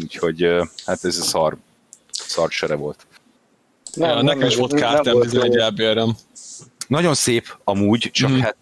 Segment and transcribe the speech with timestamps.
[0.00, 0.46] úgyhogy
[0.86, 1.56] hát ez a szar,
[2.10, 3.06] szar sere volt.
[3.94, 6.16] Nem, ja, nem, nekem is volt kártám 11 elbérem.
[6.92, 8.38] Nagyon szép amúgy, csak mm.
[8.38, 8.56] hát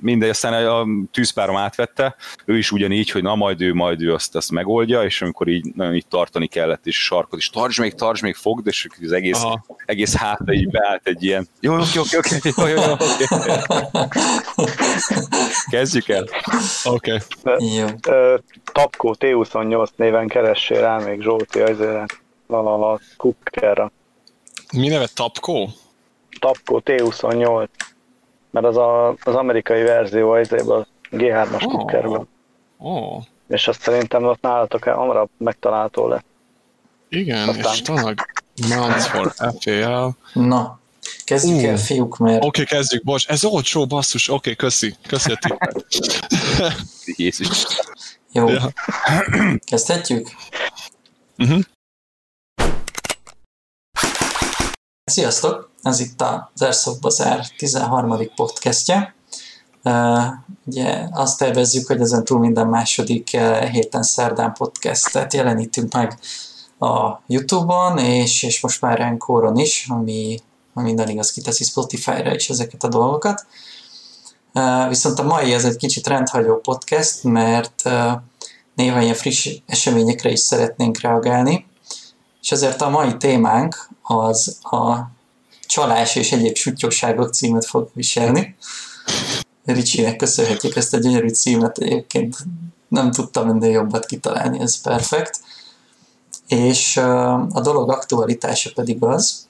[0.00, 4.36] mindegy, aztán a tűzpárom átvette, ő is ugyanígy, hogy na majd ő, majd ő azt,
[4.36, 8.22] azt megoldja, és amikor így nagyon így tartani kellett, és sarkot is tartsd még, tartsd
[8.22, 9.64] még, fogd, és az egész, Aha.
[9.86, 13.24] egész hátra így beállt egy ilyen, jó, oké, oké, oké, jó, jó, jó, oké.
[15.70, 16.28] Kezdjük el.
[16.84, 17.18] Oké.
[17.42, 17.92] Okay.
[18.72, 23.92] Tapkó T28 néven keressél rá még Zsolti, azért la la la kukkerra.
[24.72, 25.68] Mi neve Tapkó?
[26.38, 27.68] Tapco T28,
[28.50, 31.72] mert az a, az amerikai verzió az a G3-as oh.
[31.72, 32.28] kukkerben.
[32.78, 33.22] Oh.
[33.48, 36.24] És azt szerintem ott nálatok hamarabb megtalálható le.
[37.08, 37.72] Igen, Aztán...
[37.72, 38.14] és talán
[38.68, 40.16] Mounts for FAL.
[40.32, 40.80] Na,
[41.24, 41.64] kezdjük uh.
[41.64, 42.44] el, fiúk, mert...
[42.44, 45.86] Oké, okay, kezdjük, bocs, ez olcsó, basszus, oké, okay, köszi, köszi a tippet.
[47.16, 47.66] Jézus.
[48.32, 48.72] Jó, ja.
[49.70, 50.28] kezdhetjük?
[51.38, 51.60] Uh-huh.
[55.10, 55.70] Sziasztok!
[55.82, 58.30] Ez itt az Airsoft Bazaar 13.
[58.34, 59.14] podcastje.
[60.64, 63.28] Ugye azt tervezzük, hogy ezen túl minden második
[63.70, 66.18] héten szerdán podcastet jelenítünk meg
[66.78, 70.40] a Youtube-on, és, és most már Encore-on is, ami,
[70.74, 73.46] ami minden igaz kiteszi Spotify-ra is ezeket a dolgokat.
[74.88, 77.82] Viszont a mai ez egy kicsit rendhagyó podcast, mert
[78.74, 81.66] néha ilyen friss eseményekre is szeretnénk reagálni,
[82.42, 84.96] és ezért a mai témánk az a
[85.66, 88.56] csalás és egyéb sutyóságok címet fog viselni.
[89.64, 92.36] Ricsinek köszönhetjük ezt a gyönyörű címet, egyébként
[92.88, 95.40] nem tudtam ennél jobbat kitalálni, ez perfekt.
[96.46, 96.96] És
[97.50, 99.46] a dolog aktualitása pedig az,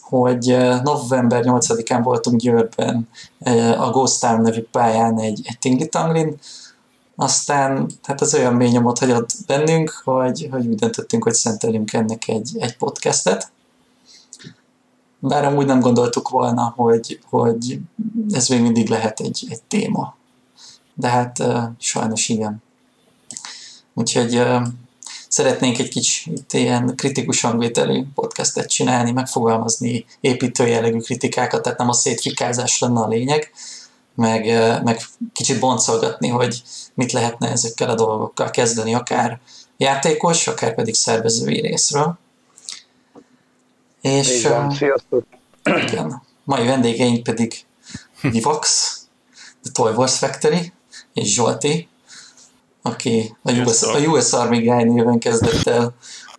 [0.00, 3.08] hogy november 8-án voltunk Győrben
[3.78, 5.88] a Ghost Town nevű pályán egy, egy tingli
[7.20, 12.28] aztán hát az olyan mély nyomot hagyott bennünk, hogy, hogy úgy döntöttünk, hogy szentelünk ennek
[12.28, 13.50] egy, egy podcastet.
[15.18, 17.78] Bár amúgy nem gondoltuk volna, hogy, hogy
[18.30, 20.16] ez még mindig lehet egy, egy téma.
[20.94, 22.62] De hát uh, sajnos igen.
[23.94, 24.62] Úgyhogy uh,
[25.28, 31.92] szeretnénk egy kicsit ilyen kritikus hangvételű podcastet csinálni, megfogalmazni építő jellegű kritikákat, tehát nem a
[31.92, 33.50] szétfikázás lenne a lényeg,
[34.14, 35.00] meg, uh, meg
[35.32, 36.62] kicsit boncolgatni, hogy
[36.94, 39.40] mit lehetne ezekkel a dolgokkal kezdeni, akár
[39.76, 42.18] játékos, akár pedig szervezői részről.
[44.00, 45.24] És Igen, sziasztok!
[45.64, 47.54] Igen, mai vendégeink pedig
[48.20, 48.96] Vivax,
[49.62, 50.72] The Toy Wars Factory,
[51.14, 51.88] és Zsolti,
[52.82, 55.94] aki a US, a US Army Guy néven kezdett el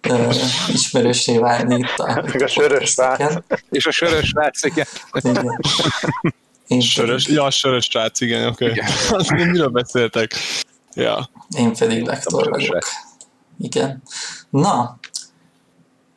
[0.10, 0.36] uh,
[0.74, 3.44] ismerősé válni itt a, a sörös srác.
[3.70, 4.86] És a sörös srác, igen.
[5.14, 5.60] igen.
[6.68, 7.38] Én sörös, pedig...
[7.38, 8.70] ja, a sörös srác, igen, oké.
[8.70, 9.46] Okay.
[9.52, 10.32] Miről beszéltek?
[10.94, 11.30] Ja.
[11.58, 12.84] Én pedig lektor vagyok.
[13.60, 14.04] Igen.
[14.50, 14.99] Na,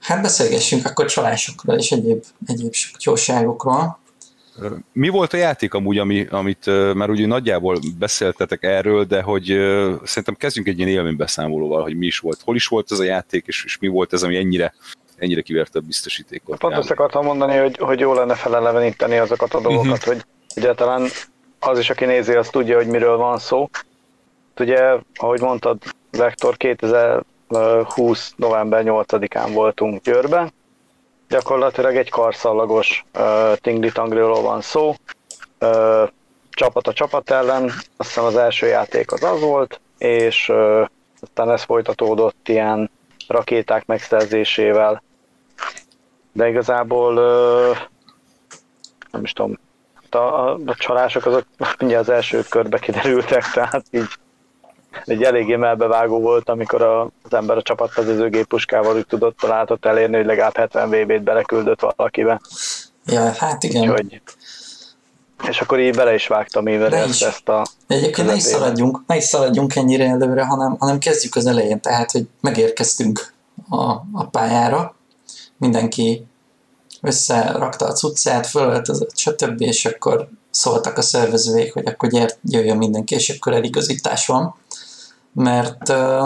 [0.03, 2.73] Hát beszélgessünk akkor csalásokról és egyéb, egyéb
[3.05, 4.01] jóságokról.
[4.93, 9.45] Mi volt a játék amúgy, ami, amit már úgy nagyjából beszéltetek erről, de hogy
[10.05, 13.47] szerintem kezdjünk egy ilyen élménybeszámolóval, hogy mi is volt, hol is volt ez a játék,
[13.47, 14.75] és, és mi volt ez, ami ennyire,
[15.17, 16.59] ennyire kiverte a biztosítékot.
[16.59, 20.07] Pont azt akartam mondani, hogy, hogy jó lenne feleleveníteni azokat a dolgokat, uh-huh.
[20.07, 20.25] hogy
[20.55, 21.09] egyáltalán
[21.59, 23.69] az is, aki nézi, az tudja, hogy miről van szó.
[24.59, 24.81] Ugye,
[25.15, 25.79] ahogy mondtad,
[26.11, 27.23] Vektor 2000
[27.95, 28.33] 20.
[28.37, 30.53] november 8-án voltunk Győrben.
[31.29, 34.95] Gyakorlatilag egy karszallagos uh, tingli-tangliról van szó.
[35.61, 36.09] Uh,
[36.51, 37.65] csapat a csapat ellen,
[37.97, 40.87] azt hiszem az első játék az az volt, és uh,
[41.21, 42.91] aztán ez folytatódott ilyen
[43.29, 45.03] rakéták megszerzésével.
[46.33, 47.77] De igazából uh,
[49.11, 49.59] nem is tudom,
[50.15, 51.45] a, a, a csalások azok
[51.81, 54.09] ugye az első körbe kiderültek, tehát így
[55.05, 60.17] egy eléggé melbevágó volt, amikor a, az ember a csapatvezető puskával úgy tudott találatot elérni,
[60.17, 62.41] hogy legalább 70 VB-t beleküldött valakibe.
[63.07, 63.83] Ja, hát igen.
[63.83, 64.23] Úgyhogy,
[65.49, 67.67] és akkor így bele is vágtam én ezt, ezt a...
[67.87, 72.11] Egyébként ne is, szaladjunk, ne is szaladjunk ennyire előre, hanem, hanem kezdjük az elején, tehát,
[72.11, 73.33] hogy megérkeztünk
[73.69, 74.95] a, a pályára,
[75.57, 76.27] mindenki
[77.01, 83.15] összerakta a cuccát, fölöltözött, stb., és akkor szóltak a szervezőik, hogy akkor gyert, jöjjön mindenki,
[83.15, 84.55] és akkor eligazítás van
[85.33, 86.23] mert uh,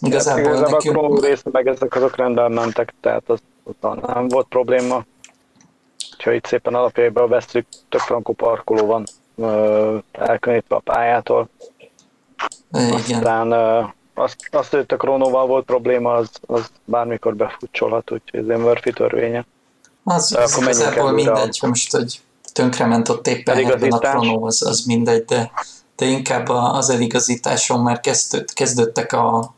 [0.00, 0.96] igazából, ja, nekünk...
[0.96, 3.38] A rész, meg ezek azok rendben mentek, tehát az,
[3.80, 5.04] az nem volt probléma.
[6.24, 9.04] Ha itt szépen alapjaiban veszük, tök frankó parkoló van
[9.34, 11.48] uh, elkülönítve a pályától.
[12.72, 12.92] Igen.
[12.92, 18.48] Aztán uh, azt, azt hogy a Kronóval volt probléma, az, az bármikor befutcsolhat, úgyhogy ez
[18.48, 19.46] egy Murphy törvénye.
[20.04, 21.66] Az, az akkor igazából mindegy, a...
[21.66, 22.20] most, hogy
[22.52, 25.50] tönkrement ott éppen ebben a Kronó, az, az mindegy, de
[25.96, 29.54] de inkább az eligazításon már kezdött, kezdődtek a,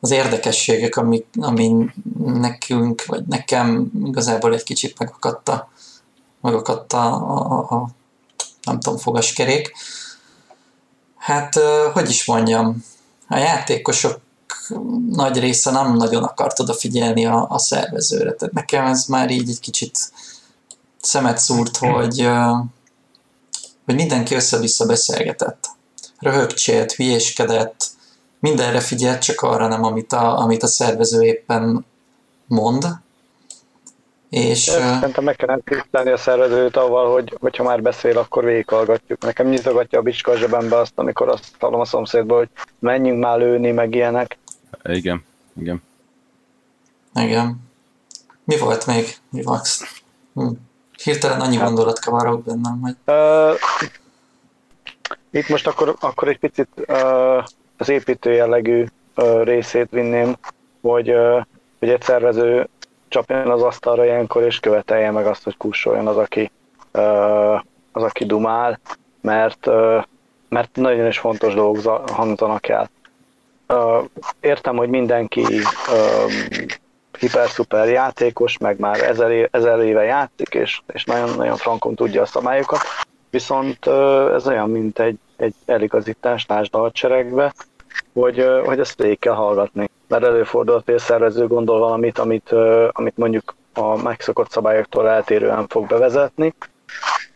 [0.00, 1.84] az érdekességek, ami, ami
[2.24, 5.70] nekünk, vagy nekem igazából egy kicsit megakadta,
[6.40, 7.88] megakadta a, a, a
[8.62, 9.72] nem tudom, fogaskerék.
[11.16, 11.54] Hát,
[11.92, 12.84] hogy is mondjam,
[13.28, 14.20] a játékosok
[15.10, 18.32] nagy része nem nagyon akart odafigyelni a, a szervezőre.
[18.32, 20.12] Tehát nekem ez már így egy kicsit
[21.00, 22.28] szemet szúrt, hogy,
[23.88, 25.68] hogy mindenki össze-vissza beszélgetett.
[26.18, 27.86] Röhögcsélt, hülyéskedett,
[28.38, 31.86] mindenre figyelt, csak arra nem, amit a, amit a szervező éppen
[32.46, 32.86] mond.
[34.30, 39.22] És, Szerintem meg kellene tisztelni a szervezőt avval, hogy hogyha már beszél, akkor végighallgatjuk.
[39.22, 43.38] Nekem nyizogatja a bicska a zsebembe azt, amikor azt hallom a szomszédból, hogy menjünk már
[43.38, 44.38] lőni, meg ilyenek.
[44.84, 45.24] Igen,
[45.60, 45.82] igen.
[47.14, 47.60] Igen.
[48.44, 49.82] Mi volt még, Rivax?
[50.34, 50.48] Hm.
[51.02, 51.66] Hirtelen annyi hát.
[51.66, 52.96] gondolat kavarok bennem, hogy...
[53.06, 53.54] Uh,
[55.30, 57.44] itt most akkor, akkor egy picit uh,
[57.76, 58.86] az építő jellegű
[59.16, 60.36] uh, részét vinném,
[60.80, 61.42] hogy, uh,
[61.78, 62.68] hogy egy szervező
[63.08, 66.50] csapjon az asztalra ilyenkor, és követelje meg azt, hogy kussoljon az, aki,
[66.92, 67.54] uh,
[67.92, 68.80] az, aki dumál,
[69.20, 70.04] mert, uh,
[70.48, 72.90] mert nagyon is fontos dolgok hangzanak el.
[73.68, 74.04] Uh,
[74.40, 76.32] értem, hogy mindenki uh,
[77.18, 82.26] hiper-szuper játékos, meg már ezer, éve, ezer éve játszik, és, és nagyon-nagyon frankon tudja a
[82.26, 82.80] szabályokat,
[83.30, 83.86] viszont
[84.34, 87.54] ez olyan, mint egy, egy eligazítás, a hadseregbe,
[88.12, 89.90] hogy, hogy ezt végig kell hallgatni.
[90.08, 92.52] Mert előfordul, hogy a szervező gondol valamit, amit,
[92.92, 96.54] amit mondjuk a megszokott szabályoktól eltérően fog bevezetni,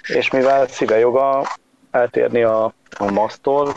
[0.08, 1.46] és mivel szíve joga
[1.90, 3.72] eltérni a, a masztól,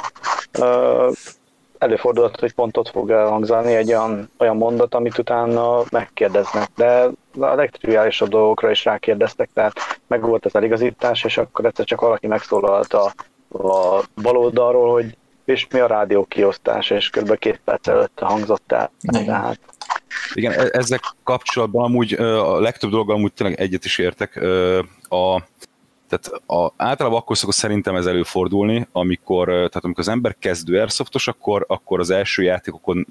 [1.86, 6.70] előfordulhat, hogy pont ott fog elhangzani egy olyan, olyan mondat, amit utána megkérdeznek.
[6.76, 7.10] De
[7.40, 9.74] a legtriviálisabb dolgokra is rákérdeztek, tehát
[10.08, 13.14] meg volt az eligazítás, és akkor egyszer csak valaki megszólalt a,
[13.50, 17.38] a bal oldalról, hogy és mi a rádió kiosztás, és kb.
[17.38, 18.92] két perc előtt hangzott el.
[19.26, 19.60] Tehát
[20.34, 24.40] igen, e- ezek kapcsolatban amúgy a legtöbb dologgal amúgy tényleg egyet is értek.
[25.10, 25.42] A,
[26.10, 31.28] tehát a, általában akkor szokott szerintem ez előfordulni, amikor, tehát amikor az ember kezdő airsoftos,
[31.28, 33.08] akkor, akkor az első játékokon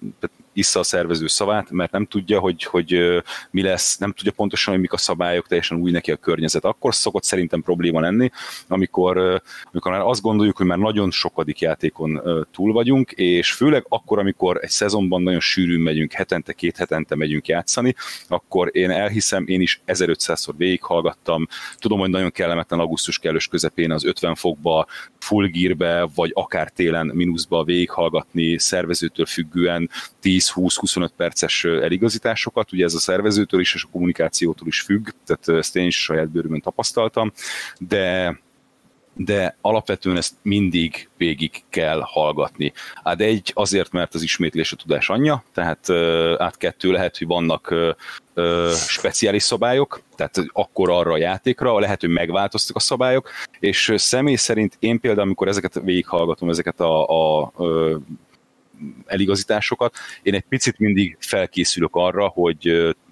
[0.55, 4.83] issza a szervező szavát, mert nem tudja, hogy, hogy mi lesz, nem tudja pontosan, hogy
[4.83, 6.65] mik a szabályok, teljesen új neki a környezet.
[6.65, 8.31] Akkor szokott szerintem probléma lenni,
[8.69, 9.43] amikor,
[9.73, 12.23] amikor már azt gondoljuk, hogy már nagyon sokadik játékon
[12.53, 17.47] túl vagyunk, és főleg akkor, amikor egy szezonban nagyon sűrűn megyünk, hetente, két hetente megyünk
[17.47, 17.95] játszani,
[18.29, 21.47] akkor én elhiszem, én is 1500-szor végighallgattam,
[21.79, 24.87] tudom, hogy nagyon kellemetlen augusztus kellős közepén az 50 fokba,
[25.19, 29.91] full gearbe, vagy akár télen mínuszba végighallgatni szervezőtől függően
[30.55, 35.77] 10-20-25 perces eligazításokat, ugye ez a szervezőtől is és a kommunikációtól is függ, tehát ezt
[35.77, 37.33] én is saját bőrümön tapasztaltam,
[37.79, 38.39] de
[39.17, 42.73] de alapvetően ezt mindig végig kell hallgatni.
[43.05, 45.91] Hát egy azért, mert az ismétlés a tudás anyja, tehát
[46.41, 47.75] át kettő lehet, hogy vannak
[48.89, 53.31] speciális szabályok, tehát akkor arra a játékra, lehet, hogy megváltoztak a szabályok,
[53.61, 57.53] és személy szerint én például, amikor ezeket végighallgatom, ezeket a, a, a
[59.07, 62.59] eligazításokat, én egy picit mindig felkészülök arra, hogy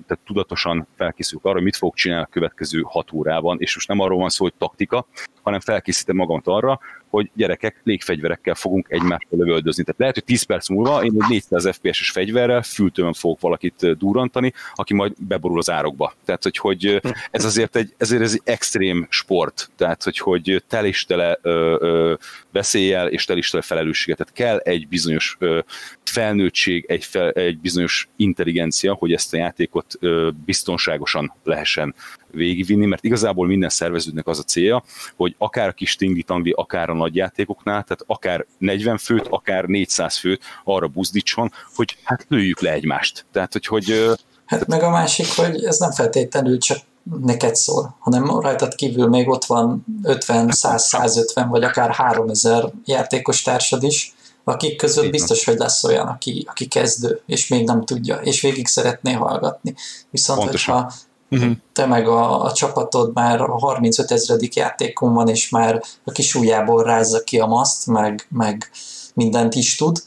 [0.06, 4.00] tehát tudatosan felkészülök arra, hogy mit fogok csinálni a következő hat órában, és most nem
[4.00, 5.06] arról van szó, hogy taktika,
[5.42, 6.80] hanem felkészítem magamat arra,
[7.12, 9.82] hogy gyerekek, légfegyverekkel fogunk egymással lövöldözni.
[9.82, 14.52] Tehát lehet, hogy 10 perc múlva én egy 400 FPS-es fegyverrel fültően fogok valakit durrantani,
[14.74, 16.14] aki majd beborul az árokba.
[16.24, 17.00] Tehát, hogy, hogy
[17.30, 19.70] ez azért egy, ezért ez egy extrém sport.
[19.76, 22.14] Tehát, hogy, hogy tel is tele ö, ö,
[22.52, 24.16] veszéllyel és tel is tele felelősséget.
[24.16, 25.60] Tehát kell egy bizonyos ö,
[26.04, 31.94] felnőttség, egy, fel, egy bizonyos intelligencia, hogy ezt a játékot ö, biztonságosan lehessen
[32.32, 34.82] végigvinni, mert igazából minden szerveződnek az a célja,
[35.16, 36.24] hogy akár a kis tingli
[36.54, 42.26] akár a nagy játékoknál, tehát akár 40 főt, akár 400 főt arra buzdítson, hogy hát
[42.28, 43.26] lőjük le egymást.
[43.32, 44.14] Tehát, hogy, hogy
[44.46, 46.78] Hát meg a másik, hogy ez nem feltétlenül csak
[47.20, 53.42] neked szól, hanem rajtad kívül még ott van 50, 100, 150 vagy akár 3000 játékos
[53.42, 58.16] társad is, akik között biztos, hogy lesz olyan, aki, aki kezdő, és még nem tudja,
[58.16, 59.74] és végig szeretné hallgatni.
[60.10, 60.74] Viszont, Pontosan.
[60.74, 60.92] hogyha
[61.32, 61.52] uh-huh.
[61.72, 66.34] te meg a, a csapatod már a 35 ezredik játékon van, és már a kis
[66.34, 68.70] ujjából rázza ki a maszt, meg, meg
[69.14, 70.02] mindent is tud,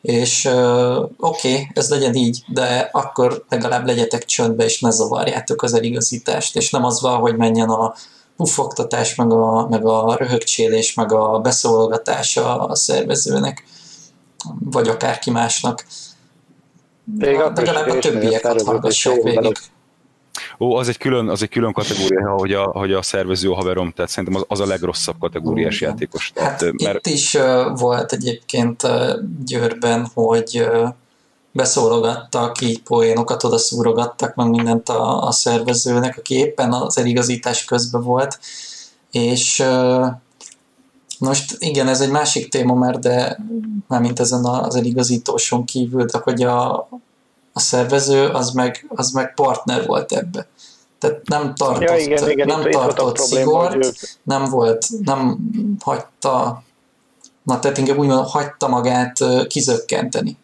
[0.00, 5.62] és uh, oké, okay, ez legyen így, de akkor legalább legyetek csöndbe, és ne zavarjátok
[5.62, 7.94] az eligazítást, és nem az van, hogy menjen a
[8.36, 13.64] puffogtatás, meg a, meg a röhögcsélés, meg a beszólogatás a, a szervezőnek,
[14.64, 15.84] vagy akárki másnak.
[17.04, 19.56] Még legalább a többieket hallgassák végig.
[20.58, 23.92] Ó, az egy külön, az egy külön kategória, hogy a, hogy a szervező a haverom,
[23.92, 25.90] tehát szerintem az, az a legrosszabb kategóriás Igen.
[25.90, 26.32] játékos.
[26.34, 27.06] Tehát, hát mert...
[27.06, 29.12] Itt is uh, volt egyébként uh,
[29.44, 30.88] Győrben, hogy uh,
[31.52, 38.02] beszólogattak, így poénokat oda szúrogattak, meg mindent a, a szervezőnek, aki éppen az eligazítás közben
[38.02, 38.38] volt,
[39.10, 39.64] és
[41.18, 43.38] most igen, ez egy másik téma már, de
[43.88, 46.88] már mint ezen az eligazítóson kívül, de hogy a,
[47.56, 50.46] a szervező az meg, az meg partner volt ebbe.
[50.98, 53.88] Tehát nem tartott, ja, igen, igen, nem itt, tartott itt szigort,
[54.22, 55.38] nem volt, nem
[55.80, 56.62] hagyta,
[57.42, 59.18] na tehát inkább úgy mondom, hagyta magát
[59.48, 60.36] kizökkenteni.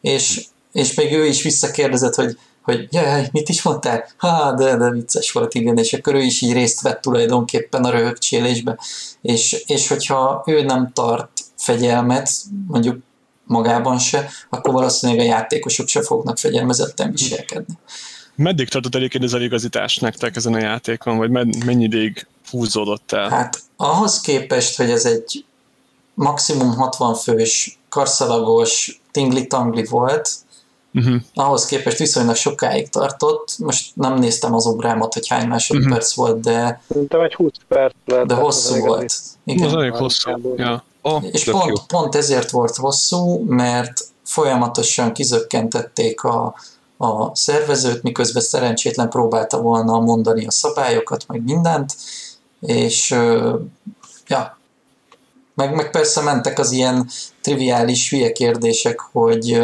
[0.00, 4.04] És, és még ő is visszakérdezett, hogy hogy jaj, mit is mondtál?
[4.16, 7.90] Ha, de, de vicces volt, igen, és akkor ő is így részt vett tulajdonképpen a
[7.90, 8.78] röhögcsélésbe,
[9.22, 12.30] és, és hogyha ő nem tart fegyelmet,
[12.66, 12.96] mondjuk
[13.48, 17.74] magában se, akkor valószínűleg a játékosok se fognak fegyelmezetten viselkedni.
[18.34, 21.30] Meddig tartott egyébként az eligazítás nektek ezen a játékon, vagy
[21.64, 23.28] mennyi ideig húzódott el?
[23.28, 25.44] Hát ahhoz képest, hogy ez egy
[26.14, 30.30] maximum 60 fős, karszalagos, tingli-tangli volt,
[30.94, 31.14] uh-huh.
[31.34, 33.54] ahhoz képest viszonylag sokáig tartott.
[33.58, 36.26] Most nem néztem az obrámat, hogy hány másodperc uh-huh.
[36.26, 36.80] volt, de...
[36.88, 38.26] Szerintem egy 20 perc lehet.
[38.26, 39.14] De hosszú volt.
[39.44, 39.66] Igen.
[39.66, 40.54] Az elég hosszú.
[40.56, 40.84] Ja.
[41.08, 46.54] Oh, és pont, pont ezért volt hosszú, mert folyamatosan kizökkentették a,
[46.96, 51.94] a szervezőt, miközben szerencsétlen próbálta volna mondani a szabályokat, meg mindent,
[52.60, 53.10] és
[54.26, 54.58] ja,
[55.54, 57.08] meg, meg persze mentek az ilyen
[57.42, 59.60] triviális hülye kérdések, hogy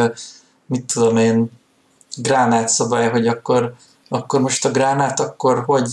[0.66, 1.50] mit tudom én,
[2.16, 3.74] gránát szabály, hogy akkor,
[4.14, 5.88] akkor most a gránát akkor hogy,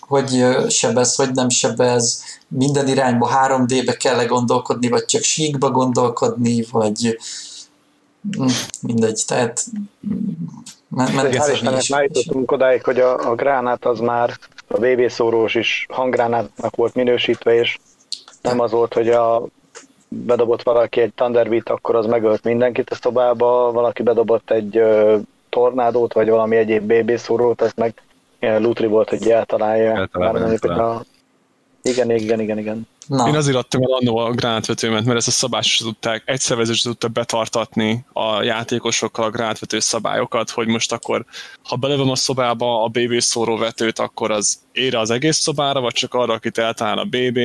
[0.00, 6.64] hogy sebez, hogy nem sebez, minden irányba 3D-be kell -e gondolkodni, vagy csak síkba gondolkodni,
[6.70, 7.18] vagy
[8.30, 8.46] hm,
[8.80, 9.64] mindegy, tehát
[10.96, 15.86] Hál' Istennek már jutottunk odáig, hogy a, a gránát az már a VB szórós is
[15.88, 17.78] hanggránátnak volt minősítve, és
[18.42, 19.46] nem az volt, hogy a
[20.08, 24.82] bedobott valaki egy Thunderbit, akkor az megölt mindenkit a szobába, valaki bedobott egy
[25.56, 28.02] tornádót, vagy valami egyéb BB szórót, ez meg
[28.40, 29.96] lutri volt, hogy eltalálja.
[29.96, 31.04] eltalálja a...
[31.82, 32.88] Igen, igen, igen, igen.
[33.06, 33.28] Na.
[33.28, 37.08] Én azért adtam el annó a gránátvetőmet, mert ezt a szabályos tudták, egy szervezés tudta
[37.08, 41.24] betartatni a játékosokkal a gránátvető szabályokat, hogy most akkor,
[41.62, 46.14] ha belövöm a szobába a BB szóróvetőt, akkor az ére az egész szobára, vagy csak
[46.14, 47.38] arra, akit eltalál a BB,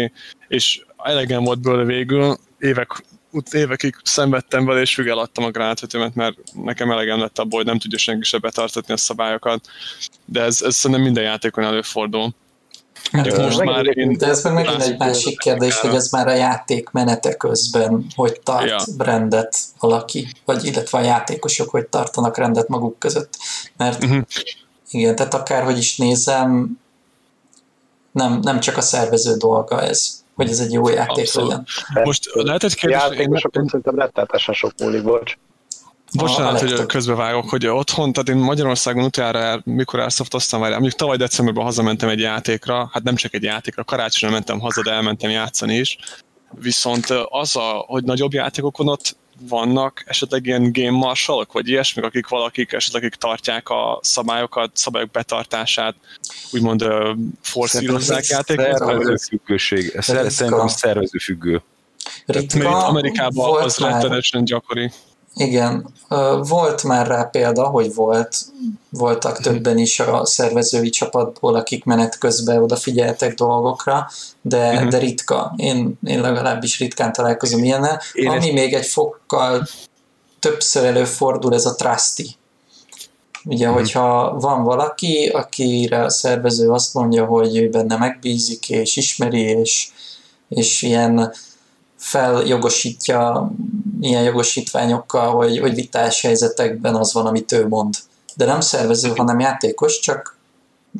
[0.47, 3.03] és elegem volt bőle végül, évek,
[3.51, 7.97] évekig szenvedtem vele, és eladtam a gránátvetőmet, mert nekem elegem lett abból, hogy nem tudja
[7.97, 9.65] senki se betartatni a szabályokat,
[10.25, 12.33] de ez, ez szerintem minden játékon előfordul.
[13.11, 16.33] Hát, most már én de ez meg megint egy másik kérdés, hogy ez már a
[16.33, 18.79] játék menete közben, hogy tart ja.
[18.97, 23.37] rendet valaki, vagy illetve a játékosok, hogy tartanak rendet maguk között.
[23.77, 24.21] Mert uh-huh.
[24.89, 26.79] igen, tehát akárhogy is nézem,
[28.11, 31.49] nem, nem csak a szervező dolga ez hogy ez egy jó játék Abszolút.
[31.49, 31.65] legyen.
[32.03, 32.99] Most lehet egy kérdés...
[32.99, 35.37] Játékosokon szerintem rettenetesen sok múlik, bocs.
[36.17, 41.63] Bocsánat, hogy közbevágok, hogy otthon, tehát én Magyarországon utoljára, mikor elszoftoztam, vagy mondjuk tavaly decemberben
[41.63, 45.97] hazamentem egy játékra, hát nem csak egy játékra, karácsonyra mentem haza, de elmentem játszani is.
[46.51, 49.15] Viszont az, a, hogy nagyobb játékokon ott
[49.49, 55.11] vannak esetleg ilyen game marshallok, vagy ilyesmik, akik valakik esetleg akik tartják a szabályokat, szabályok
[55.11, 55.95] betartását,
[56.51, 57.09] úgymond uh,
[57.41, 58.77] forszírozzák játékot?
[58.77, 59.93] Szervezőfüggőség.
[59.99, 61.61] Szerintem szervezőfüggő.
[62.25, 64.91] Ritka, Amerikában az rettenetesen gyakori.
[65.35, 65.93] Igen,
[66.47, 68.37] volt már rá példa, hogy volt,
[68.89, 69.43] voltak mhm.
[69.43, 74.09] többen is a szervezői csapatból, akik menet közben odafigyeltek dolgokra,
[74.41, 74.89] de, uh-huh.
[74.89, 75.53] de ritka.
[75.55, 78.01] Én, én legalábbis ritkán találkozom ilyennel.
[78.13, 78.51] Én Ami ezt...
[78.51, 79.67] még egy fokkal
[80.39, 82.37] többször előfordul, ez a trusty.
[83.45, 83.81] Ugye, uh-huh.
[83.81, 89.89] hogyha van valaki, akire a szervező azt mondja, hogy ő benne megbízik, és ismeri, és,
[90.49, 91.33] és ilyen
[92.01, 93.51] feljogosítja
[93.99, 97.95] ilyen jogosítványokkal, hogy, hogy vitás helyzetekben az van, amit ő mond.
[98.35, 100.37] De nem szervező, hanem játékos, csak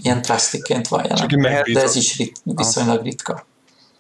[0.02, 1.64] ilyen plastiként van jelen.
[1.74, 3.46] De ez is rit, viszonylag ritka.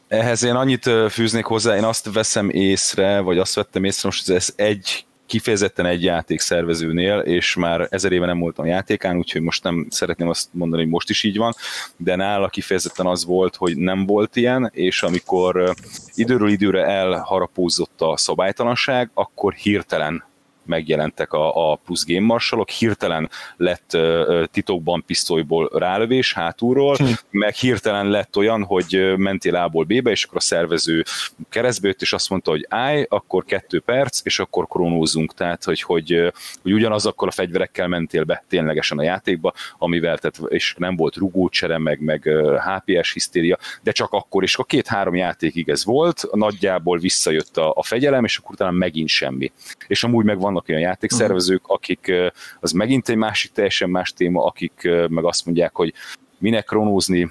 [0.08, 4.48] Ehhez én annyit fűznék hozzá, én azt veszem észre, vagy azt vettem észre, most ez
[4.56, 9.88] egy kifejezetten egy játék szervezőnél, és már ezer éve nem voltam játékán, úgyhogy most nem
[9.90, 11.54] szeretném azt mondani, hogy most is így van,
[11.98, 15.74] de nála kifejezetten az volt, hogy nem volt ilyen, és amikor
[16.14, 20.24] időről időre elharapózott a szabálytalanság, akkor hirtelen
[20.66, 27.06] megjelentek a, a plusz game marsalok, hirtelen lett uh, titokban pisztolyból rálövés hátulról, hm.
[27.30, 31.04] meg hirtelen lett olyan, hogy mentél A-ból B-be, és akkor a szervező
[31.50, 35.82] keresztbe jött, és azt mondta, hogy állj, akkor kettő perc, és akkor kronózunk, tehát hogy,
[35.82, 41.16] hogy, hogy ugyanazokkal a fegyverekkel mentél be ténylegesen a játékba, amivel, tehát, és nem volt
[41.16, 42.30] rugócsere, meg, meg
[42.64, 47.84] HPS hisztéria, de csak akkor, és a két-három játékig ez volt, nagyjából visszajött a, a
[47.84, 49.52] fegyelem, és akkor utána megint semmi.
[49.88, 52.12] És amúgy meg van vannak olyan játékszervezők, akik,
[52.60, 55.94] az megint egy másik teljesen más téma, akik meg azt mondják, hogy
[56.38, 57.30] minek kronózni,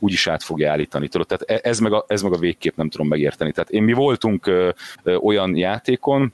[0.00, 1.08] úgyis át fogja állítani.
[1.08, 1.26] Tudod?
[1.26, 3.52] Tehát e, ez meg, a, ez meg a végképp nem tudom megérteni.
[3.52, 4.70] Tehát én mi voltunk ö,
[5.02, 6.32] ö, olyan játékon,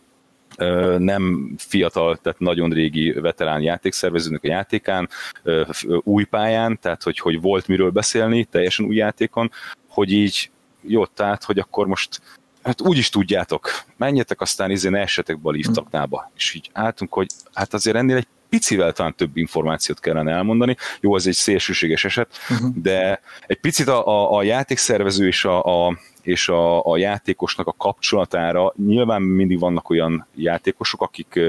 [0.56, 5.08] ö, nem fiatal, tehát nagyon régi veterán játékszervezőnek a játékán,
[5.42, 5.62] ö,
[6.02, 9.50] új pályán, tehát hogy, hogy volt miről beszélni, teljesen új játékon,
[9.88, 10.50] hogy így
[10.82, 12.20] jött tehát, hogy akkor most
[12.66, 16.30] hát úgy is tudjátok, menjetek, aztán izé ne esetek be a liftaknába.
[16.36, 20.76] És így álltunk, hogy hát azért ennél egy picivel talán több információt kellene elmondani.
[21.00, 22.70] Jó, ez egy szélsőséges eset, uh-huh.
[22.74, 27.74] de egy picit a, a, a játékszervező és a, a és a, a játékosnak a
[27.78, 31.40] kapcsolatára nyilván mindig vannak olyan játékosok, akik,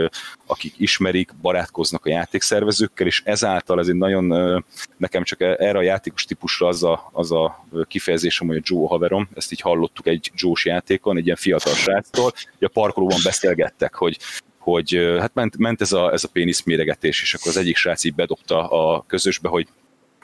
[0.45, 4.27] akik ismerik, barátkoznak a játékszervezőkkel, és ezáltal ez egy nagyon,
[4.97, 9.29] nekem csak erre a játékos típusra az a, az a kifejezésem, hogy a Joe haverom,
[9.35, 14.17] ezt így hallottuk egy Joe-s játékon, egy ilyen fiatal sráctól, hogy a parkolóban beszélgettek, hogy
[14.57, 18.03] hogy hát ment, ment ez, a, ez a pénisz méregetés, és akkor az egyik srác
[18.03, 19.67] így bedobta a közösbe, hogy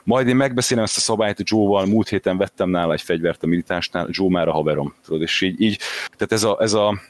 [0.04, 4.08] majd én megbeszélem ezt a szabályt Joe-val, múlt héten vettem nála egy fegyvert a militánsnál,
[4.10, 5.78] Joe már a haverom, tudod, és így, így
[6.16, 7.00] tehát ez a, ez a,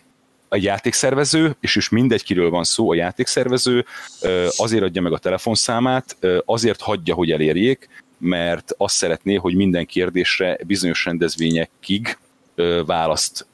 [0.49, 3.85] a játékszervező, és is mindegy, kiről van szó, a játékszervező
[4.57, 10.59] azért adja meg a telefonszámát, azért hagyja, hogy elérjék, mert azt szeretné, hogy minden kérdésre
[10.67, 12.17] bizonyos rendezvényekig
[12.87, 13.47] választ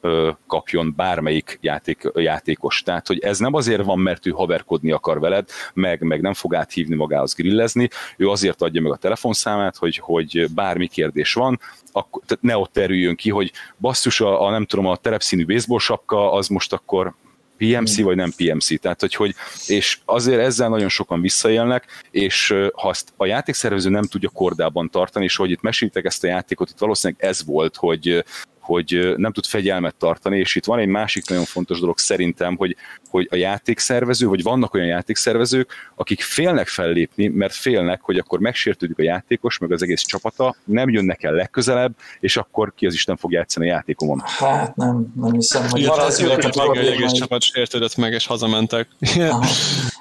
[0.46, 2.82] kapjon bármelyik játék, játékos.
[2.82, 6.54] Tehát, hogy ez nem azért van, mert ő haverkodni akar veled, meg, meg nem fog
[6.54, 11.60] áthívni magához grillezni, ő azért adja meg a telefonszámát, hogy, hogy bármi kérdés van,
[11.92, 15.78] akkor, tehát ne ott terüljön ki, hogy basszus, a, a nem tudom, a terepszínű baseball
[15.78, 17.14] sapka, az most akkor
[17.60, 19.34] PMC vagy nem PMC, tehát hogy, hogy
[19.66, 25.24] és azért ezzel nagyon sokan visszaélnek, és ha azt a játékszervező nem tudja kordában tartani,
[25.24, 28.24] és hogy itt meséltek ezt a játékot, itt valószínűleg ez volt, hogy
[28.70, 32.76] hogy nem tud fegyelmet tartani, és itt van egy másik nagyon fontos dolog szerintem, hogy,
[33.08, 38.98] hogy a játékszervező, vagy vannak olyan játékszervezők, akik félnek fellépni, mert félnek, hogy akkor megsértődik
[38.98, 43.16] a játékos, meg az egész csapata, nem jönnek el legközelebb, és akkor ki az Isten
[43.16, 44.22] fog játszani a játékomon.
[44.24, 48.26] Hát nem, nem hiszem, hogy Ilyet az született meg, hogy egész csapat sértődött meg, és
[48.26, 48.88] hazamentek.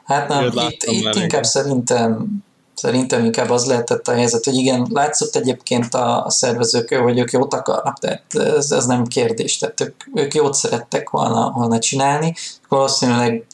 [0.03, 2.27] Hát nem, itt, itt inkább szerintem
[2.79, 7.31] Szerintem inkább az lehetett a helyzet, hogy igen, látszott egyébként a, a szervezők, hogy ők
[7.31, 12.33] jót akarnak, tehát ez, ez nem kérdés, tehát ők, ők jót szerettek volna, volna csinálni,
[12.67, 13.45] valószínűleg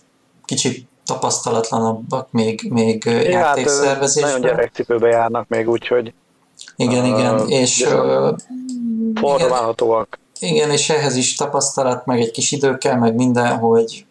[0.46, 4.32] kicsit tapasztalatlanabbak még, még ja, játékszervezésben.
[4.32, 6.14] Hát, nagyon gyerekcipőbe járnak még, úgyhogy
[6.76, 8.38] igen, uh, igen, és uh,
[9.16, 10.20] formálhatóak.
[10.40, 14.05] Igen, igen, és ehhez is tapasztalat, meg egy kis idő kell, meg minden, hogy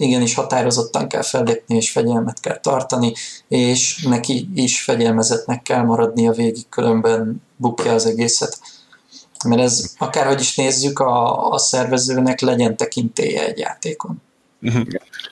[0.00, 3.12] igenis határozottan kell fellépni, és fegyelmet kell tartani,
[3.48, 8.60] és neki is fegyelmezetnek kell maradni a végig, különben bukja az egészet.
[9.48, 14.22] Mert ez, akárhogy is nézzük, a, a szervezőnek legyen tekintélye egy játékon.
[14.58, 14.80] Mhm.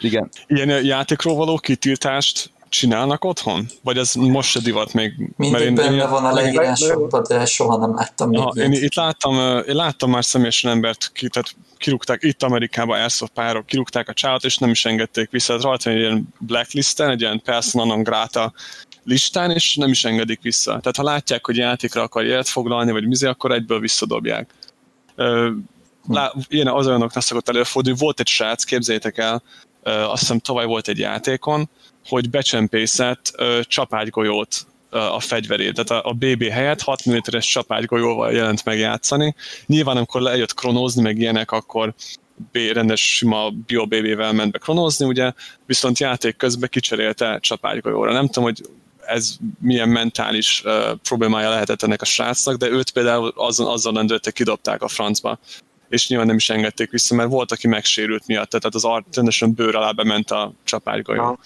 [0.01, 0.31] Igen.
[0.47, 3.67] Ilyen játékról való kitiltást csinálnak otthon?
[3.83, 5.13] Vagy ez most se divat még?
[5.37, 8.41] Mindig én, benne én, van a leírásokban, de soha nem láttam még.
[8.55, 9.35] én itt láttam,
[9.69, 14.45] én láttam már személyesen embert, ki, tehát kirúgták itt Amerikában Airsoft párok, kirúgták a csávot,
[14.45, 15.47] és nem is engedték vissza.
[15.47, 18.53] Tehát rajta egy ilyen blacklisten, egy ilyen persona non grata
[19.05, 20.71] listán, és nem is engedik vissza.
[20.71, 24.55] Tehát ha látják, hogy játékra akar jelet foglalni, vagy mizé, akkor egyből visszadobják.
[26.09, 27.99] Lá, ilyen az olyanoknak szokott előfordulni.
[27.99, 29.43] Volt egy srác, képzeljétek el,
[29.83, 31.69] azt hiszem tavaly volt egy játékon,
[32.07, 39.35] hogy becsempészett csapágygolyót a fegyverét, tehát a, BB helyett 6 mm-es csapágygolyóval jelent meg játszani.
[39.67, 41.95] Nyilván, amikor lejött kronózni, meg ilyenek, akkor
[42.53, 45.33] B, rendes sima bio BB-vel ment be kronózni, ugye,
[45.67, 48.13] viszont játék közben kicserélte csapágygolyóra.
[48.13, 48.61] Nem tudom, hogy
[49.07, 54.33] ez milyen mentális uh, problémája lehetett ennek a srácnak, de őt például azon, azzal rendőrtek
[54.33, 55.39] kidobták a francba
[55.89, 59.53] és nyilván nem is engedték vissza, mert volt, aki megsérült miatt, tehát az art rendesen
[59.53, 61.39] bőr alá bement a csapágygolyó.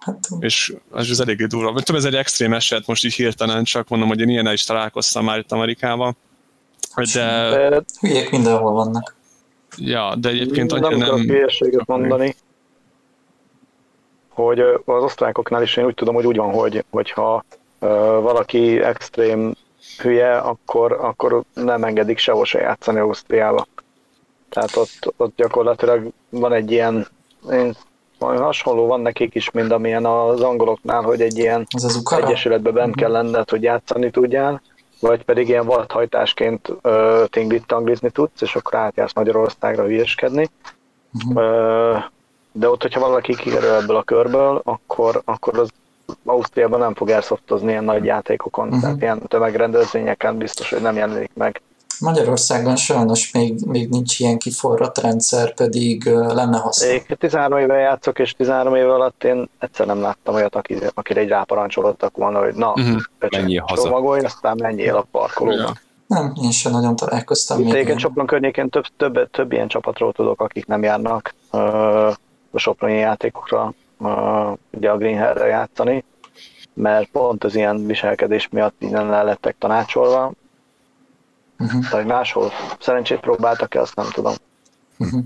[0.00, 1.80] Hát, és az, az eléggé durva.
[1.80, 5.24] Tudom, ez egy extrém eset, most így hirtelen csak mondom, hogy én ilyen is találkoztam
[5.24, 6.16] már itt Amerikában.
[7.12, 7.82] De...
[8.00, 9.14] Hülyék mindenhol vannak.
[9.76, 11.14] Ja, de egyébként annyira nem...
[11.14, 12.34] Nem hülyeséget mondani,
[14.28, 17.44] hogy az osztrákoknál is én úgy tudom, hogy úgy van, hogy, hogyha
[18.20, 19.54] valaki extrém
[19.98, 23.66] hülye, akkor, akkor nem engedik sehol se játszani Ausztriába.
[24.54, 27.06] Tehát ott, ott gyakorlatilag van egy ilyen,
[27.50, 27.76] én
[28.18, 32.96] hasonló van nekik is, mint amilyen az angoloknál, hogy egy ilyen Ez az egyesületbe bent
[32.96, 34.62] kell lenned, hogy játszani tudjál,
[35.00, 40.50] vagy pedig ilyen vadhajtásként uh, tinglit tanglizni tudsz, és akkor átjársz Magyarországra hülyeskedni.
[41.12, 41.92] Uh-huh.
[41.92, 42.02] Uh,
[42.52, 45.70] de ott, hogyha valaki kikerül ebből a körből, akkor, akkor az
[46.24, 48.80] Ausztriában nem fog airsoftozni ilyen nagy játékokon, uh-huh.
[48.82, 51.62] tehát ilyen tömegrendezvényeken biztos, hogy nem jelenik meg.
[52.00, 56.92] Magyarországon sajnos még, még nincs ilyen kiforrott rendszer, pedig lenne hasznos.
[56.92, 61.20] Én 13 éve játszok, és 13 év alatt én egyszer nem láttam olyat, aki, akire
[61.20, 63.00] egy ráparancsolottak volna, hogy na, uh-huh.
[63.30, 63.82] menjél haza.
[63.82, 65.62] Csomagolj, aztán menjél a parkolóba.
[65.62, 65.72] Ja.
[66.06, 67.60] Nem, én sem nagyon találkoztam.
[67.60, 71.60] Itt egyébként Sopron környékén több, több, több ilyen csapatról tudok, akik nem járnak uh,
[72.50, 76.04] a Soproni játékokra, uh, ugye a Green játszani,
[76.74, 80.32] mert pont az ilyen viselkedés miatt innen el lettek tanácsolva,
[81.58, 81.90] uh-huh.
[81.90, 84.34] vagy máshol szerencsét próbáltak-e, azt nem tudom.
[84.98, 85.24] Uh-huh.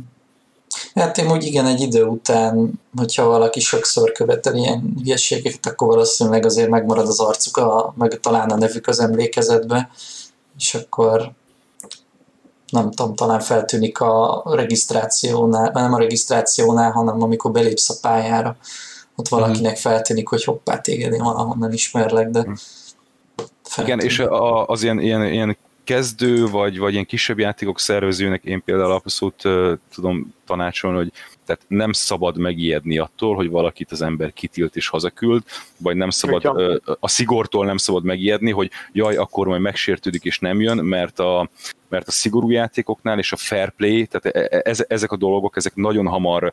[0.94, 6.44] Hát én úgy igen, egy idő után, hogyha valaki sokszor követel ilyen hülyeségeket, akkor valószínűleg
[6.44, 9.90] azért megmarad az arcuk, a, meg talán a nevük az emlékezetbe,
[10.58, 11.32] és akkor
[12.70, 18.56] nem tudom, talán feltűnik a regisztrációnál, nem a regisztrációnál, hanem amikor belépsz a pályára,
[19.16, 19.80] ott valakinek mhm.
[19.80, 22.52] feltűnik, hogy hoppá, téged én valahonnan ismerlek, de mhm.
[23.76, 24.22] Igen, és
[24.66, 25.56] az ilyen, ilyen, ilyen
[25.88, 31.12] kezdő, vagy, vagy ilyen kisebb játékok szervezőnek én például abszolút uh, tudom tanácsolni, hogy
[31.48, 35.42] tehát nem szabad megijedni attól, hogy valakit az ember kitilt és hazaküld,
[35.76, 36.44] vagy nem szabad,
[37.00, 41.50] a szigortól nem szabad megijedni, hogy jaj, akkor majd megsértődik és nem jön, mert a,
[41.88, 45.74] mert a szigorú játékoknál és a fair play, tehát e, e, ezek a dolgok, ezek
[45.74, 46.52] nagyon hamar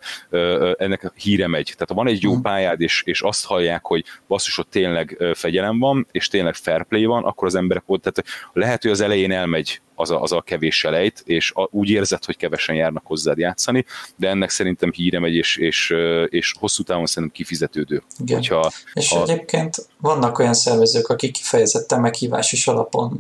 [0.77, 1.71] ennek híre megy.
[1.73, 2.41] Tehát ha van egy jó mhm.
[2.41, 7.05] pályád, és, és azt hallják, hogy basszus, ott tényleg fegyelem van, és tényleg fair play
[7.05, 10.41] van, akkor az emberek ott, tehát lehet, hogy az elején elmegy az a, az a
[10.41, 15.19] kevés selejt, és a, úgy érzed, hogy kevesen járnak hozzád játszani, de ennek szerintem híre
[15.19, 15.95] megy, és, és,
[16.29, 18.03] és hosszú távon szerintem kifizetődő.
[18.19, 18.37] Igen.
[18.37, 19.21] Hogyha, és ha...
[19.21, 23.19] egyébként vannak olyan szervezők, akik kifejezetten meghívásos alapon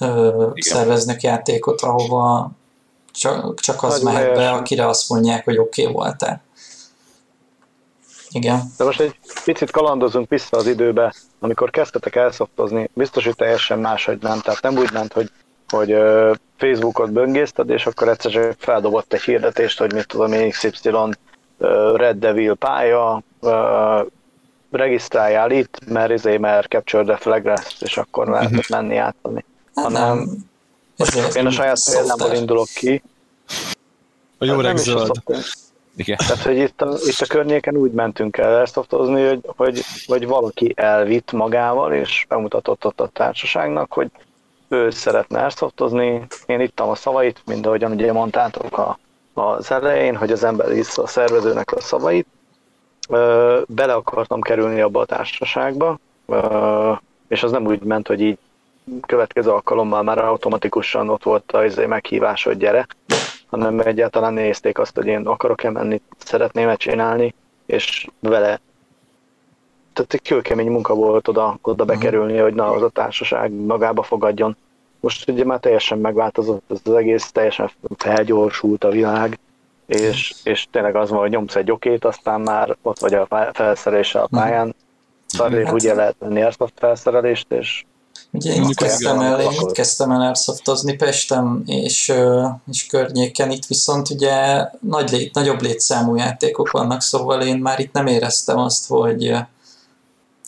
[0.00, 2.50] ö, szerveznek játékot, ahova
[3.12, 6.42] csak, csak az Nagy mehet be, akire azt mondják, hogy oké okay voltál.
[8.32, 8.72] Igen.
[8.76, 14.18] De most egy picit kalandozunk vissza az időbe, amikor kezdtetek elszoptozni, biztos, hogy teljesen máshogy
[14.20, 14.40] nem.
[14.40, 15.30] Tehát nem úgy ment, hogy,
[15.72, 15.96] hogy
[16.56, 20.90] Facebookot böngészted, és akkor egyszer csak feldobott egy hirdetést, hogy mit tudom én, XY
[21.94, 23.22] Red Devil pálya,
[24.70, 30.28] regisztráljál itt, mert izé, mert Capture the Flag lesz, és akkor lehetett menni átadni hanem
[30.96, 33.02] Ezért én a saját példámból indulok ki.
[34.38, 35.10] A jó hát zöld.
[35.96, 36.16] Igen.
[36.16, 40.72] Tehát, hogy itt a, itt a környéken úgy mentünk el airsoftozni, hogy, hogy, hogy valaki
[40.76, 44.10] elvitt magával, és bemutatott ott a társaságnak, hogy
[44.72, 46.26] ő szeretne airsoftozni.
[46.46, 48.98] Én ittam a szavait, mind ahogyan ugye mondtátok a,
[49.34, 52.26] az elején, hogy az ember hisz a szervezőnek a szavait.
[53.66, 55.98] Bele akartam kerülni abba a társaságba,
[57.28, 58.38] és az nem úgy ment, hogy így
[59.06, 62.86] következő alkalommal már automatikusan ott volt az izé meghívás, hogy gyere,
[63.46, 67.34] hanem egyáltalán nézték azt, hogy én akarok-e menni, szeretném-e csinálni,
[67.66, 68.60] és vele
[69.92, 74.56] tehát egy kőkemény munka volt oda, oda bekerülni, hogy na, az a társaság magába fogadjon.
[75.00, 79.38] Most ugye már teljesen megváltozott ez az egész, teljesen felgyorsult a világ,
[79.86, 84.22] és, és tényleg az van, hogy nyomsz egy okét, aztán már ott vagy a felszereléssel
[84.22, 84.74] a pályán,
[85.26, 87.84] szarrébb hát, ugye lehet venni ezt a felszerelést, és
[88.34, 92.12] Ugye én kezdtem el, én itt kezdtem el airsoftozni Pestem és,
[92.70, 97.92] és környéken, itt viszont ugye nagy lét, nagyobb létszámú játékok vannak, szóval én már itt
[97.92, 99.34] nem éreztem azt, hogy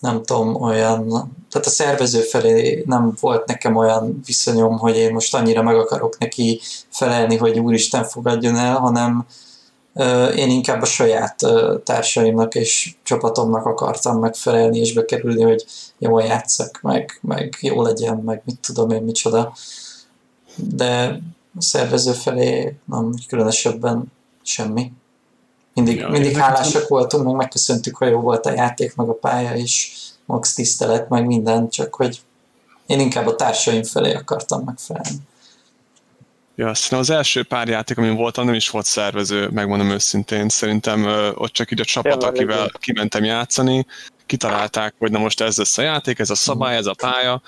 [0.05, 1.09] nem tudom, olyan,
[1.51, 6.19] tehát a szervező felé nem volt nekem olyan viszonyom, hogy én most annyira meg akarok
[6.19, 9.27] neki felelni, hogy úristen fogadjon el, hanem
[10.37, 11.37] én inkább a saját
[11.85, 15.64] társaimnak és csapatomnak akartam megfelelni és bekerülni, hogy
[15.99, 19.53] jól játszak, meg, meg jó legyen, meg mit tudom én micsoda.
[20.57, 21.21] De
[21.59, 24.12] a szervező felé nem különösebben
[24.43, 24.93] semmi.
[25.74, 29.54] Mindig, ja, mindig hálásak voltunk, meg megköszöntük, hogy jó volt a játék, meg a pálya,
[29.54, 29.92] és
[30.24, 32.20] max tisztelet, meg minden, csak hogy
[32.87, 35.18] én inkább a társaim felé akartam megfelelni.
[36.56, 40.48] Ja, szerintem az első pár játék, amin voltam, nem is volt szervező, megmondom őszintén.
[40.48, 43.87] Szerintem ö, ott csak így a csapat, ja, akivel kimentem játszani,
[44.26, 47.42] kitalálták, hogy na most ez lesz a játék, ez a szabály, ez a pálya.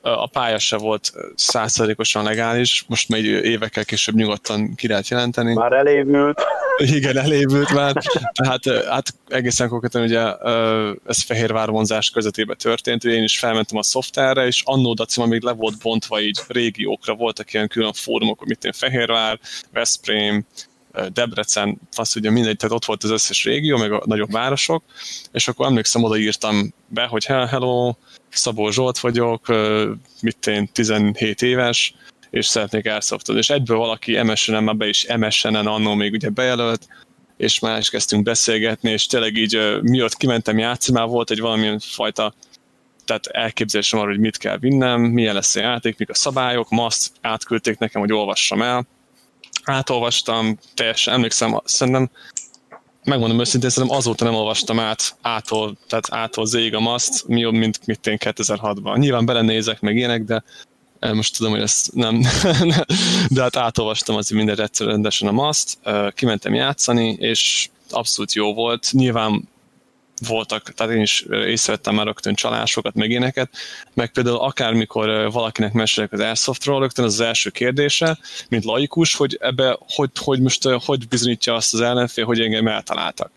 [0.00, 5.54] A pálya se volt százszerzékosan legális, most még évekkel később nyugodtan ki lehet jelenteni.
[5.54, 6.42] Már elévült.
[6.76, 7.94] Igen, elévült már.
[8.32, 10.34] Tehát hát egészen konkrétan ugye
[11.06, 15.52] ez Fehérvár vonzás közvetében történt, én is felmentem a szoftverre, és annó Dacima még le
[15.52, 19.38] volt bontva így régiókra, voltak ilyen külön fórumok, amit én Fehérvár,
[19.72, 20.46] Veszprém,
[21.12, 24.82] Debrecen, azt ugye mindegy, tehát ott volt az összes régió, meg a nagyobb városok,
[25.32, 27.94] és akkor emlékszem, odaírtam be, hogy hello,
[28.28, 29.46] Szabó Zsolt vagyok,
[30.20, 31.94] mit én, 17 éves,
[32.32, 33.36] és szeretnék airsoftot.
[33.36, 36.86] És egyből valaki MSN-en már be is MSN-en annó még ugye bejelölt,
[37.36, 41.40] és már is kezdtünk beszélgetni, és tényleg így mi ott kimentem játszani, már volt egy
[41.40, 42.34] valamilyen fajta
[43.04, 46.84] tehát elképzelésem arra, hogy mit kell vinnem, milyen lesz a játék, mik a szabályok, ma
[46.84, 48.86] azt átküldték nekem, hogy olvassam el.
[49.64, 52.10] Átolvastam, teljesen emlékszem, szerintem
[53.04, 57.54] megmondom őszintén, szerintem azóta nem olvastam át ától, tehát ától zég a maszt, mi jobb,
[57.54, 58.98] mint mit én 2006-ban.
[58.98, 60.42] Nyilván belenézek meg ilyenek, de
[61.10, 62.20] most tudom, hogy ezt nem,
[63.34, 65.78] de hát átolvastam azért minden rendesen a maszt,
[66.14, 68.88] kimentem játszani, és abszolút jó volt.
[68.92, 69.48] Nyilván
[70.26, 73.50] voltak, tehát én is észrevettem már rögtön csalásokat, meg éneket,
[73.94, 79.38] meg például akármikor valakinek mesélek az Airsoftról, rögtön az, az első kérdése, mint laikus, hogy
[79.40, 83.30] ebbe hogy, hogy most hogy bizonyítja azt az ellenfél, hogy engem eltaláltak.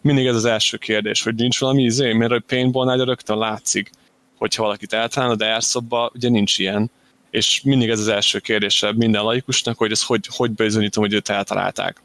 [0.00, 3.90] Mindig ez az első kérdés, hogy nincs valami izé, mert a paintballnál rögtön látszik,
[4.38, 6.90] hogyha valakit eltalálna, de Airsoftban ugye nincs ilyen
[7.34, 11.28] és mindig ez az első kérdése minden laikusnak, hogy ez hogy, hogy bizonyítom, hogy őt
[11.28, 12.02] eltalálták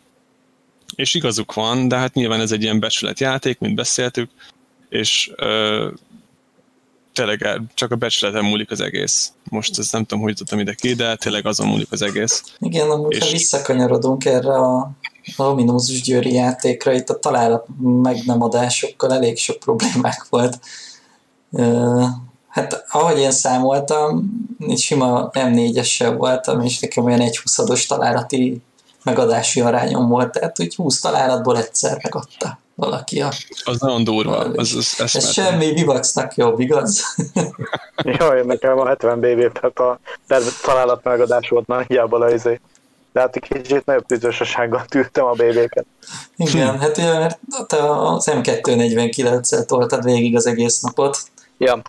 [0.96, 4.30] és igazuk van, de hát nyilván ez egy ilyen becsületjáték, mint beszéltük,
[4.90, 5.88] és ö,
[7.14, 9.34] tényleg csak a becsületen múlik az egész.
[9.50, 12.44] Most ezt nem tudom, hogy jutottam ide ki, de tényleg azon múlik az egész.
[12.60, 13.24] Igen, amúgy és...
[13.24, 14.92] ha visszakanyarodunk erre a
[15.38, 20.60] ominózus győri játékra, itt a találat meg nem adásokkal elég sok problémák volt.
[22.50, 24.32] Hát ahogy én számoltam,
[24.68, 28.62] egy sima M4-essel voltam, és nekem olyan egy 20 találati
[29.04, 33.32] megadási arányom volt, tehát hogy 20 találatból egyszer megadta valaki a...
[33.64, 34.38] Az nagyon durva.
[34.38, 37.16] Az, az, ez, ez semmi Vivaxnak jobb, igaz?
[38.20, 40.00] Jaj, nekem a 70 BB, tehát a
[40.64, 42.60] találat megadás volt nagyjából az izé.
[43.14, 45.86] De hát egy kicsit nagyobb tüzősössággal tűrtem a BB-ket.
[46.36, 51.18] Igen, hát ugye, mert te az M249-el toltad végig az egész napot.
[51.58, 51.82] Ja.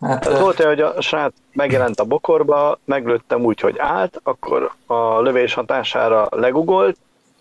[0.00, 4.72] Hát, Tehát volt olyan, hogy a srác megjelent a bokorba, meglőttem úgy, hogy állt, akkor
[4.86, 6.96] a lövés hatására legugolt,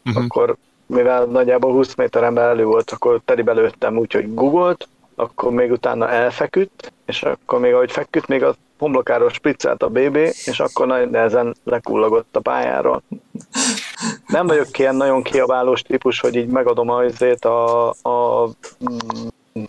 [0.06, 0.24] uh-huh.
[0.24, 5.72] akkor mivel nagyjából 20 méteren belül volt, akkor telibe lőttem úgy, hogy gugolt, akkor még
[5.72, 10.88] utána elfeküdt, és akkor még ahogy feküdt, még a homlokáról spriccelt a BB, és akkor
[10.88, 13.02] nagyon nehezen lekullagott a pályáról.
[14.28, 18.50] Nem vagyok ilyen nagyon kiabálós típus, hogy így megadom azért a, a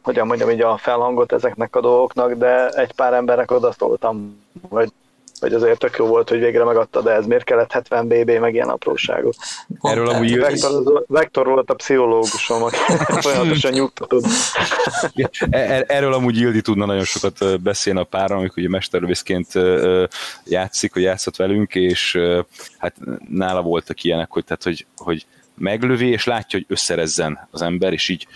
[0.02, 4.92] hogyan mondjam így a felhangot ezeknek a dolgoknak, de egy pár embernek odaszóltam, hogy
[5.40, 8.54] hogy azért tök jó volt, hogy végre megadta, de ez miért kellett 70 BB, meg
[8.54, 9.34] ilyen apróságok.
[9.80, 12.76] Erről amúgy Vektor, Vektor volt a pszichológusom, aki
[13.20, 14.24] folyamatosan nyugtatott.
[15.50, 19.52] E- e- erről amúgy Ildi tudna nagyon sokat beszélni a pára, amikor ugye mesterlövészként
[20.44, 22.18] játszik, hogy játszott velünk, és
[22.78, 22.94] hát
[23.28, 28.08] nála voltak ilyenek, hogy, tehát, hogy, hogy meglövi, és látja, hogy összerezzen az ember, és
[28.08, 28.26] így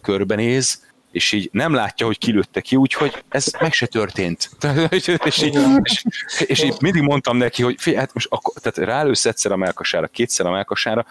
[0.00, 4.50] körbenéz, és így nem látja, hogy kilőtte ki, úgyhogy ez meg se történt.
[4.90, 5.08] és,
[5.42, 6.04] így, és,
[6.46, 10.06] és így mindig mondtam neki, hogy figyelj, hát most akkor, tehát rálősz egyszer a melkasára,
[10.06, 11.06] kétszer a melkasára,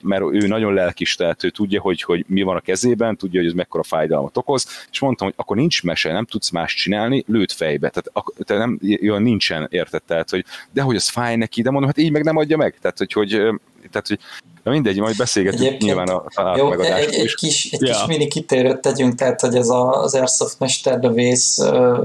[0.00, 3.48] mert ő nagyon lelkis, tehát ő tudja, hogy, hogy mi van a kezében, tudja, hogy
[3.48, 7.52] ez mekkora fájdalmat okoz, és mondtam, hogy akkor nincs mese, nem tudsz más csinálni, lőtt
[7.52, 7.88] fejbe.
[7.88, 10.02] Tehát, tehát nem, olyan nincsen, érted?
[10.02, 12.78] Tehát, hogy de hogy az fáj neki, de mondom, hát így meg nem adja meg.
[12.80, 13.54] Tehát, hogy, hogy
[13.90, 14.18] tehát, hogy
[14.64, 17.92] Na mindegy, majd beszélgetünk Egyébként, nyilván a találat jó, egy, egy, kis, egy ja.
[17.92, 21.58] kis mini kitérőt tegyünk, tehát hogy ez a, az Airsoft mesterlövész,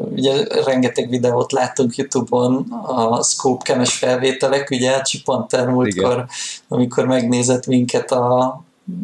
[0.10, 6.26] ugye rengeteg videót láttunk Youtube-on, a Scope kemes felvételek, ugye Csipanter múltkor,
[6.68, 8.40] amikor megnézett minket a,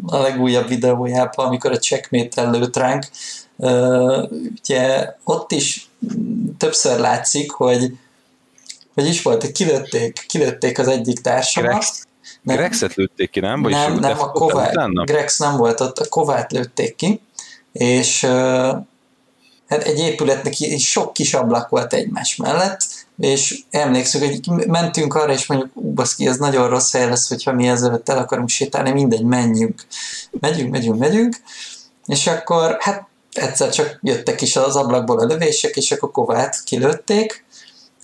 [0.06, 3.06] a legújabb videójában, amikor a checkmate lőtt ránk,
[4.62, 5.90] ugye ott is
[6.58, 7.92] többször látszik, hogy
[8.94, 12.05] hogy is volt, hogy kilőtték, kilőtték az egyik társamat,
[12.46, 12.56] nem.
[12.56, 13.62] Grexet lőtték ki, nem?
[13.62, 17.20] Vagyis nem, nem, a Kovát, Grex nem volt ott, a Kovát lőtték ki,
[17.72, 18.24] és
[19.68, 22.80] hát egy épületnek sok kis ablak volt egymás mellett,
[23.18, 27.52] és emlékszünk, hogy mentünk arra, és mondjuk, ú, baszki, ez nagyon rossz hely lesz, hogyha
[27.52, 29.82] mi ezzel el akarunk sétálni, mindegy, menjünk.
[30.40, 31.36] Megyünk, megyünk, megyünk,
[32.06, 37.44] és akkor hát egyszer csak jöttek is az ablakból a lövések, és akkor Kovát kilőtték,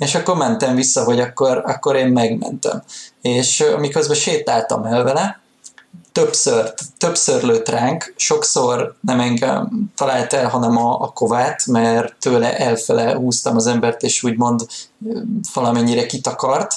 [0.02, 2.82] és akkor mentem vissza, hogy akkor, akkor én megmentem.
[3.20, 5.40] És amiközben sétáltam el vele,
[6.12, 12.58] többször, többször lőtt ránk, sokszor nem engem talált el, hanem a, a kovát, mert tőle
[12.58, 14.66] elfele húztam az embert, és úgymond
[15.54, 16.74] valamennyire kitakart,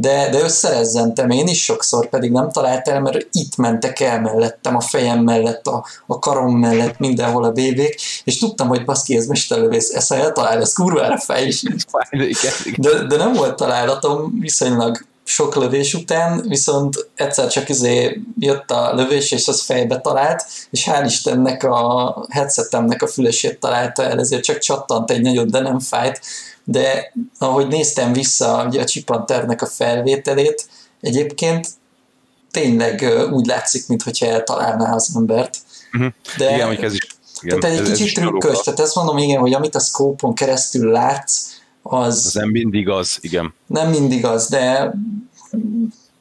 [0.00, 4.76] de, de összerezzentem én is sokszor, pedig nem talált el, mert itt mentek el mellettem,
[4.76, 9.26] a fejem mellett, a, a karom mellett, mindenhol a bébék, és tudtam, hogy baszki, ez
[9.26, 11.62] mesterlövész, ezt eltalál, ez kurvára fej is.
[12.76, 18.94] De, de nem volt találatom viszonylag sok lövés után, viszont egyszer csak izé jött a
[18.94, 24.42] lövés, és az fejbe talált, és hál' Istennek a headsetemnek a fülesét találta el, ezért
[24.42, 26.20] csak csattant egy nagyot, de nem fájt,
[26.64, 30.66] de ahogy néztem vissza ugye a Csipanternek a felvételét,
[31.00, 31.68] egyébként
[32.50, 35.56] tényleg úgy látszik, mintha eltalálná az embert.
[35.92, 36.12] Uh-huh.
[36.36, 37.06] De, Igen, hogy ez is
[37.40, 41.57] Igen, tehát egy kicsit trükkös, tehát ezt mondom, igen, hogy amit a scope keresztül látsz,
[41.92, 42.26] az...
[42.26, 43.54] Az nem mindig az, igen.
[43.66, 44.94] Nem mindig az, de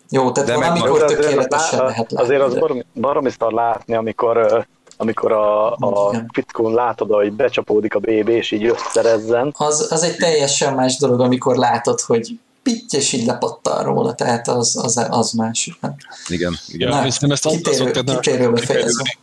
[0.10, 2.18] jó, tehát de valamikor tökéletesen lehet látni.
[2.18, 4.66] Azért az baromi, baromi látni, amikor
[5.00, 9.54] amikor a, a fickón látod, hogy becsapódik a BB, és így összerezzen.
[9.58, 14.80] Az, az egy teljesen más dolog, amikor látod, hogy pittyes így lepattan róla, tehát az,
[14.84, 15.80] az, az más.
[16.28, 16.90] Igen, igen.
[16.90, 19.18] Na, ezt azt kitérő, kitérőbe fejezve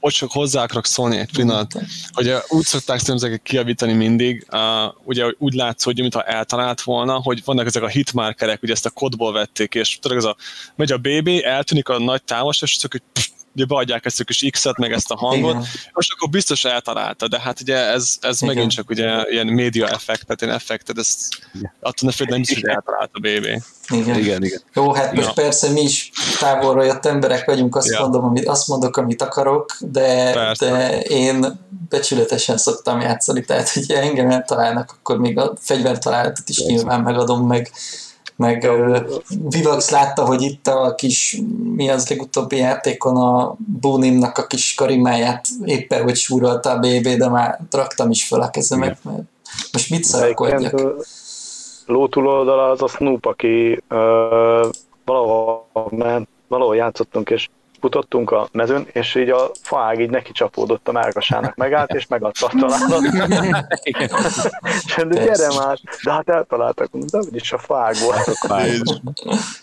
[0.00, 1.72] hogy csak hozzá akarok szólni egy pillanat,
[2.12, 7.42] hogy úgy szokták szerintem kiavítani mindig, uh, ugye úgy látsz, hogy mintha eltalált volna, hogy
[7.44, 10.36] vannak ezek a hitmarkerek, ugye ezt a kodból vették, és tudod, ez a,
[10.74, 13.02] megy a BB, eltűnik a nagy távolság, és csak hogy
[13.54, 15.66] ugye beadják ezt a kis X-et, meg ezt a hangot, Igen.
[15.92, 18.54] most akkor biztos eltalálta, de hát ugye ez, ez Igen.
[18.54, 21.28] megint csak ugye ilyen média effekt, tehát ilyen effekted, ezt
[21.80, 23.62] attól ne félj, nem biztos, hogy eltalált a BB.
[23.88, 24.18] Igen.
[24.18, 24.60] igen, igen.
[24.74, 25.32] Jó, hát most ja.
[25.32, 28.00] persze mi is távolra jött emberek vagyunk, azt, ja.
[28.00, 34.30] mondom, amit, azt mondok, amit akarok, de, de én becsületesen szoktam játszani, tehát hogy engem
[34.30, 37.70] eltalálnak, akkor még a fegyvertalálatot is nyilván megadom, meg
[38.40, 38.70] meg
[39.48, 41.40] Vivax látta, hogy itt a kis,
[41.74, 47.28] mi az legutóbbi játékon a Bónimnak a kis karimáját éppen, hogy súrolta a BB, de
[47.28, 49.22] már raktam is fel a kezemet, mert
[49.72, 50.80] most mit szarakodjak?
[51.86, 54.68] Ló túloldala az a Snoop, aki ö,
[55.04, 57.48] valahol ment, valahol játszottunk, és
[57.80, 62.46] futottunk a mezőn, és így a faág így neki csapódott a márkasának, megállt, és megadta
[62.46, 63.02] a találat.
[64.86, 68.38] és de gyere már, de hát eltaláltak, de is a faág volt.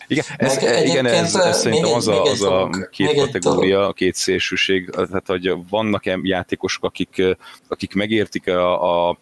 [0.07, 4.89] igen, ez, igen, ez, ez szerintem az a, az a két kategória, a két szélsőség,
[4.89, 7.23] tehát hogy vannak játékosok, akik,
[7.67, 9.17] akik megértik a, a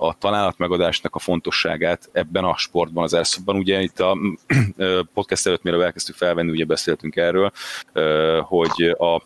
[0.00, 3.56] a találatmegadásnak a fontosságát ebben a sportban, az airsoftban.
[3.56, 4.18] Ugye itt a
[5.14, 7.52] podcast előtt, mire elkezdtük felvenni, ugye beszéltünk erről,
[8.42, 9.22] hogy a,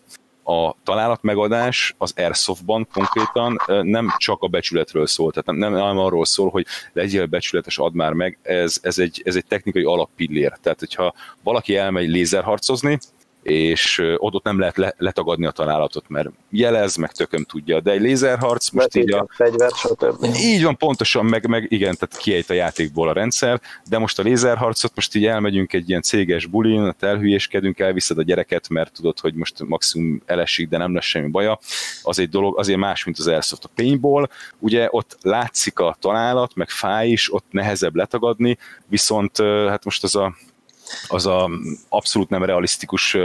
[0.52, 6.50] a találatmegadás az Airsoftban konkrétan nem csak a becsületről szól, tehát nem, nem arról szól,
[6.50, 10.52] hogy legyél becsületes, add már meg, ez, ez, egy, ez egy technikai alappillér.
[10.62, 12.98] Tehát, hogyha valaki elmegy lézerharcozni,
[13.42, 17.90] és ott, ott nem lehet le, letagadni a találatot, mert jelez, meg tököm tudja, de
[17.90, 19.26] egy lézerharc most így a...
[19.28, 20.24] Fegyver, stb.
[20.36, 24.22] Így van, pontosan, meg, meg igen, tehát kiejt a játékból a rendszer, de most a
[24.22, 29.34] lézerharcot most így elmegyünk egy ilyen céges bulin, elhülyéskedünk, elviszed a gyereket, mert tudod, hogy
[29.34, 31.58] most maximum elesik, de nem lesz semmi baja,
[32.02, 33.64] az egy dolog, azért más, mint az Airsoft.
[33.64, 34.28] A paintball,
[34.58, 39.36] ugye ott látszik a találat, meg fáj is, ott nehezebb letagadni, viszont
[39.68, 40.34] hát most az a
[41.08, 41.50] az a
[41.88, 43.16] abszolút nem realisztikus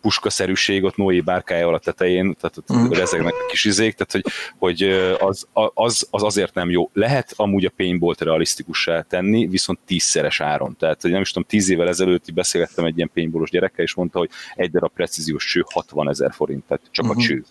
[0.00, 2.90] puskaszerűség ott Noé bárkája alatt tetején, tehát ott mm.
[2.90, 4.82] rezegnek a kis izék, tehát hogy, hogy
[5.18, 6.90] az, az, az, azért nem jó.
[6.92, 10.76] Lehet amúgy a paintballt realisztikussá tenni, viszont tízszeres áron.
[10.76, 14.18] Tehát hogy nem is tudom, tíz évvel ezelőtt beszélgettem egy ilyen paintballos gyerekkel, és mondta,
[14.18, 17.16] hogy egy darab precíziós cső 60 ezer forint, tehát csak mm-hmm.
[17.16, 17.44] a cső.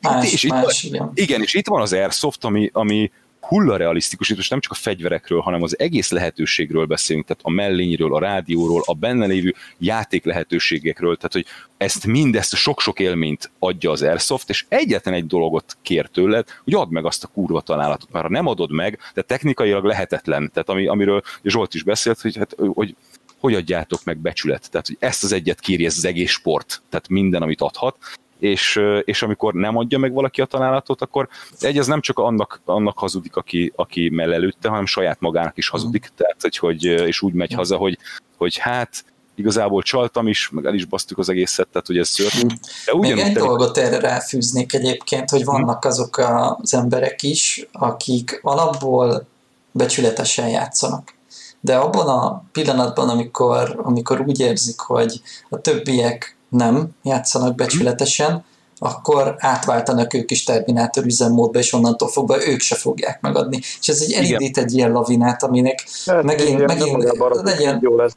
[0.00, 1.10] más, és más, itt, igen.
[1.14, 3.10] igen, és itt van az Airsoft, ami, ami
[3.46, 8.14] hulla realisztikus, és nem csak a fegyverekről, hanem az egész lehetőségről beszélünk, tehát a mellényről,
[8.14, 13.90] a rádióról, a benne lévő játék lehetőségekről, tehát hogy ezt mindezt a sok-sok élményt adja
[13.90, 18.12] az Airsoft, és egyetlen egy dologot kér tőled, hogy add meg azt a kurva találatot,
[18.12, 22.36] mert ha nem adod meg, de technikailag lehetetlen, tehát ami, amiről Zsolt is beszélt, hogy,
[22.36, 22.96] hát, hogy
[23.42, 24.70] hogy adjátok meg becsület.
[24.70, 27.96] Tehát, hogy ezt az egyet kéri ez az egész sport, tehát minden, amit adhat,
[28.42, 31.28] és, és amikor nem adja meg valaki a találatot, akkor
[31.60, 36.10] egy, az nem csak annak, annak hazudik, aki, aki mellelőtte, hanem saját magának is hazudik,
[36.12, 36.16] mm.
[36.16, 37.98] tehát, hogy, hogy, és úgy megy haza, hogy,
[38.36, 42.54] hogy hát igazából csaltam is, meg el is basztuk az egészet, tehát hogy ez szörnyű.
[42.86, 43.40] De Még egy te...
[43.40, 49.26] dolgot erre ráfűznék egyébként, hogy vannak azok az emberek is, akik alapból
[49.70, 51.14] becsületesen játszanak.
[51.60, 58.44] De abban a pillanatban, amikor, amikor úgy érzik, hogy a többiek nem játszanak becsületesen,
[58.78, 63.58] akkor átváltanak ők is Terminátor üzemmódba, és onnantól fogva ők se fogják megadni.
[63.80, 68.16] És ez egy elindít egy ilyen lavinát, aminek hát, megint, igen, megint legyen, jó lesz.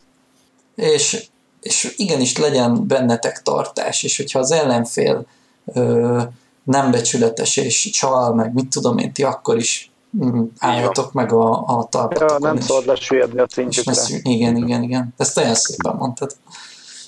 [0.76, 1.26] És,
[1.62, 5.26] és igenis legyen bennetek tartás, és hogyha az ellenfél
[5.74, 6.22] ö,
[6.64, 9.92] nem becsületes és csal, meg mit tudom én, ti akkor is
[10.26, 12.42] mm, álljatok meg a, a talpatokon.
[12.42, 13.94] Ja, nem szabad lesüllyedni a szintjükre.
[14.22, 15.14] Igen, igen, igen.
[15.18, 16.36] Ezt olyan szépen mondtad.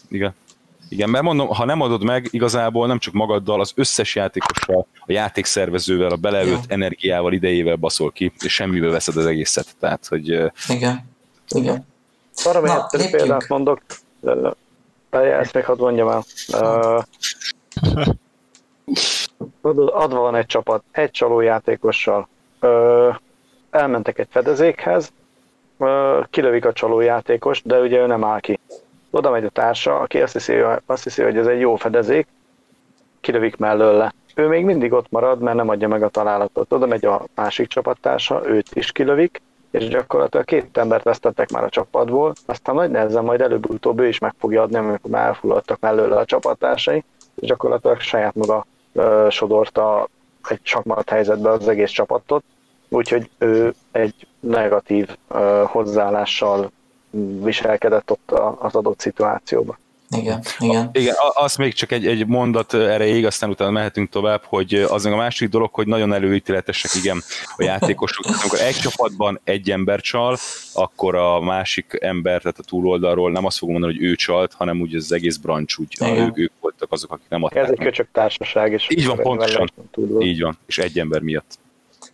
[0.10, 0.36] Igen.
[0.90, 5.12] Igen, mert mondom, ha nem adod meg, igazából nem csak magaddal, az összes játékossal, a
[5.12, 6.60] játékszervezővel, a beleölt ja.
[6.68, 9.76] energiával, idejével baszol ki, és semmibe veszed az egészet.
[9.80, 10.28] Tehát, hogy...
[10.68, 11.10] Igen,
[11.50, 11.86] igen.
[12.44, 13.82] Arra még egy példát mondok,
[15.10, 16.24] ezt még hadd mondjam el.
[19.62, 22.28] Adva van egy csapat, egy csaló játékossal.
[23.70, 25.12] Elmentek egy fedezékhez,
[26.30, 28.60] kilövik a csaló játékos, de ugye ő nem áll ki
[29.12, 30.54] oda megy a társa, aki azt hiszi,
[30.86, 32.28] azt hiszi, hogy ez egy jó fedezék,
[33.22, 34.14] kilövik mellőle.
[34.36, 36.74] ő még mindig ott marad, mert nem adja meg a találatot.
[36.74, 39.42] Oda megy a másik csapattársa, őt is kilövik,
[39.72, 44.20] és gyakorlatilag két embert vesztettek már a csapatból, aztán nagy nehezen majd előbb-utóbb ő is
[44.20, 47.04] meg fogja adni, amikor már elfulladtak mellőle a csapattársai,
[47.36, 50.08] és gyakorlatilag saját maga ö, sodorta
[50.50, 52.44] egy sakmat helyzetbe az egész csapatot,
[52.90, 56.72] úgyhogy ő egy negatív ö, hozzáállással
[57.44, 59.78] viselkedett ott az adott szituációban.
[60.10, 60.90] Igen, igen.
[60.94, 65.14] Igen, azt még csak egy, egy mondat erejéig, aztán utána mehetünk tovább, hogy az meg
[65.14, 67.22] a másik dolog, hogy nagyon előítéletesek, igen,
[67.58, 68.26] a játékosok.
[68.40, 70.38] Amikor egy csapatban egy ember csal,
[70.74, 74.82] akkor a másik ember, tehát a túloldalról nem azt fogom mondani, hogy ő csalt, hanem
[74.82, 77.64] úgy az egész brancs, úgy ők, ők voltak azok, akik nem adták.
[77.64, 78.72] Ez egy köcsök társaság.
[78.72, 79.72] És Így van, pontosan.
[80.20, 81.60] Így van, és egy ember miatt.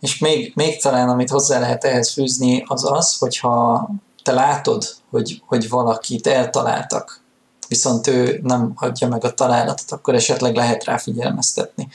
[0.00, 3.88] És még, még talán, amit hozzá lehet ehhez fűzni, az az, hogyha
[4.24, 7.20] te látod, hogy, hogy valakit eltaláltak,
[7.68, 11.88] viszont ő nem adja meg a találatot, akkor esetleg lehet rá figyelmeztetni.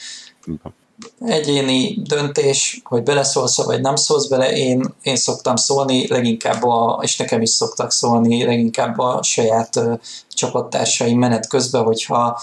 [1.20, 7.16] Egyéni döntés, hogy beleszólsz vagy nem szólsz bele, én, én szoktam szólni, leginkább, a, és
[7.16, 12.40] nekem is szoktak szólni, leginkább a saját uh, csapattársaim menet közben, hogyha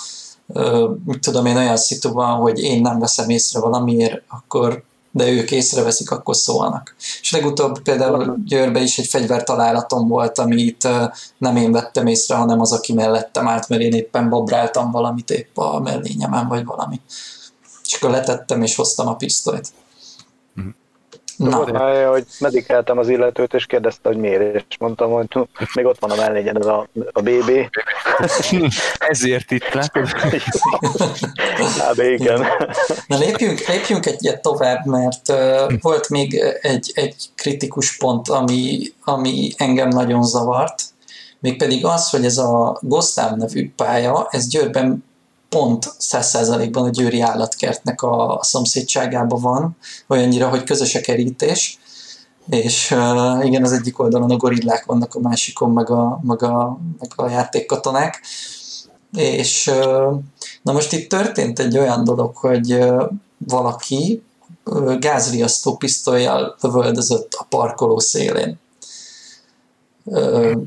[0.47, 5.51] uh, mit tudom én olyan szituban, hogy én nem veszem észre valamiért, akkor de ők
[5.51, 6.95] észreveszik, akkor szólnak.
[7.21, 10.87] És legutóbb például Győrbe is egy fegyvertalálatom volt, amit
[11.37, 15.57] nem én vettem észre, hanem az, aki mellettem állt, mert én éppen babráltam valamit épp
[15.57, 17.01] a mellényemen, vagy valami.
[17.85, 19.67] És akkor letettem, és hoztam a pisztolyt.
[21.37, 21.55] Na.
[21.55, 25.27] Volt már, hogy medikáltam az illetőt, és kérdezte, hogy miért, és mondtam, hogy
[25.73, 27.51] még ott van a mellényen ez a, a BB.
[29.09, 30.07] Ezért itt látod?
[31.77, 32.45] Hát igen.
[33.07, 39.51] Na lépjünk, lépjünk egyet tovább, mert uh, volt még egy, egy kritikus pont, ami, ami
[39.57, 40.83] engem nagyon zavart,
[41.39, 45.05] mégpedig az, hogy ez a Gosztáv nevű pálya, ez Győrben
[45.49, 49.77] pont 100%-ban a győri állatkertnek a szomszédságában van,
[50.07, 51.79] olyannyira, hogy közös a kerítés,
[52.49, 56.77] és uh, igen, az egyik oldalon a gorillák vannak, a másikon meg a, meg a,
[56.99, 58.21] meg a játékkatonák,
[59.11, 60.19] és uh,
[60.61, 63.03] na most itt történt egy olyan dolog, hogy uh,
[63.37, 64.23] valaki
[64.65, 68.59] uh, gázriasztó pisztolyjal lövöldözött a parkoló szélén.
[70.03, 70.61] Uh,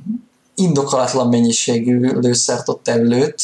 [0.55, 3.43] indokolatlan mennyiségű lőszert ott előtt,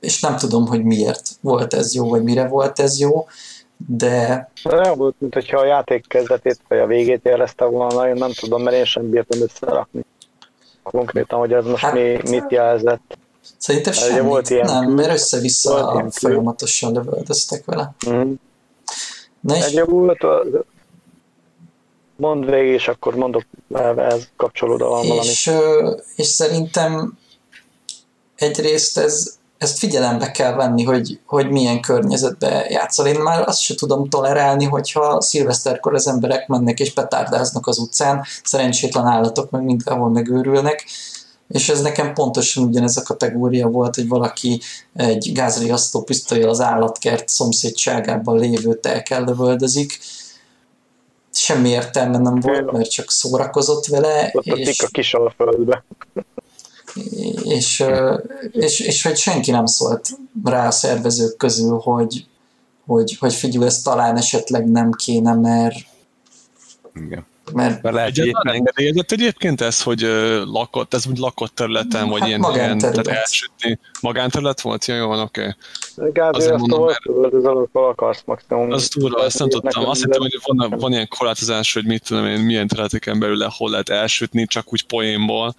[0.00, 3.26] és nem tudom, hogy miért volt ez jó, vagy mire volt ez jó,
[3.86, 4.50] de...
[4.64, 8.62] Olyan volt, mint hogyha a játék kezdetét vagy a végét jelezte volna, én nem tudom,
[8.62, 10.04] mert én sem bírtam összerakni.
[10.82, 13.18] Konkrétan, hogy ez most hát, mi, mit jelzett.
[13.58, 17.94] Szerintem semmit, volt ilyen nem, mert össze-vissza folyamatosan lövöldöztek vele.
[18.10, 18.32] Mm.
[19.40, 19.64] Na és...
[19.64, 20.26] Egy volt,
[22.16, 23.42] mondd végig, és akkor mondok,
[23.96, 25.26] ez kapcsolódva van valami.
[25.26, 25.50] És,
[26.16, 27.18] és szerintem
[28.38, 33.06] egyrészt ez, ezt figyelembe kell venni, hogy, hogy milyen környezetbe játszol.
[33.06, 38.24] Én már azt se tudom tolerálni, hogyha szilveszterkor az emberek mennek és betárdáznak az utcán,
[38.44, 40.86] szerencsétlen állatok meg mindenhol megőrülnek,
[41.48, 44.60] és ez nekem pontosan ugyanez a kategória volt, hogy valaki
[44.94, 49.98] egy gázriasztó pisztolyjal az állatkert szomszédságában lévő telkel lövöldözik.
[51.32, 54.30] Semmi értelme nem volt, mert csak szórakozott vele.
[54.32, 54.80] Ott és...
[54.80, 55.84] a kis alföldbe
[57.42, 57.84] és,
[58.50, 60.08] és, és hogy senki nem szólt
[60.44, 62.26] rá a szervezők közül, hogy,
[62.86, 65.76] hogy, hogy figyelj, ez talán esetleg nem kéne, mert
[66.94, 67.26] Igen.
[67.52, 70.00] Mert, mert lehet, egyébként engedélyezett egyébként ez, hogy
[70.44, 73.78] lakott, ez úgy lakott területen, hát vagy ilyen, ilyen tehát elsütni.
[74.00, 74.86] Magánterület volt?
[74.86, 75.54] Ja, jó van, oké.
[75.96, 76.28] Okay.
[76.30, 77.34] Azt mondom, mert...
[77.34, 78.70] ez alatt akarsz maximum.
[78.70, 79.88] Az túl, ezt nem tudtam.
[79.88, 83.70] Azt hittem, hogy van, van ilyen korlátozás, hogy mit tudom én, milyen területeken belül hol
[83.70, 85.54] lehet elsütni, csak úgy poénból.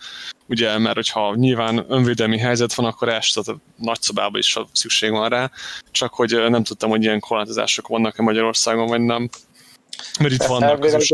[0.50, 5.52] Ugye, mert hogyha nyilván önvédelmi helyzet van, akkor elsütött a nagyszobába is szükség van rá,
[5.92, 9.30] csak hogy nem tudtam, hogy ilyen korlátozások vannak-e Magyarországon, vagy nem.
[10.20, 11.14] Mert itt vannak az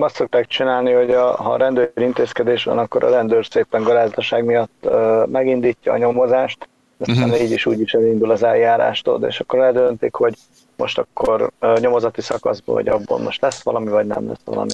[0.00, 4.44] azt szokták csinálni, hogy a, ha a rendőr intézkedés van, akkor a rendőr szépen garázdaság
[4.44, 6.68] miatt uh, megindítja a nyomozást,
[6.98, 7.42] aztán uh-huh.
[7.42, 10.34] így is úgy is elindul az eljárástól, és akkor eldöntik, hogy
[10.82, 14.70] most akkor nyomozati szakaszból, hogy abból most lesz valami, vagy nem lesz valami.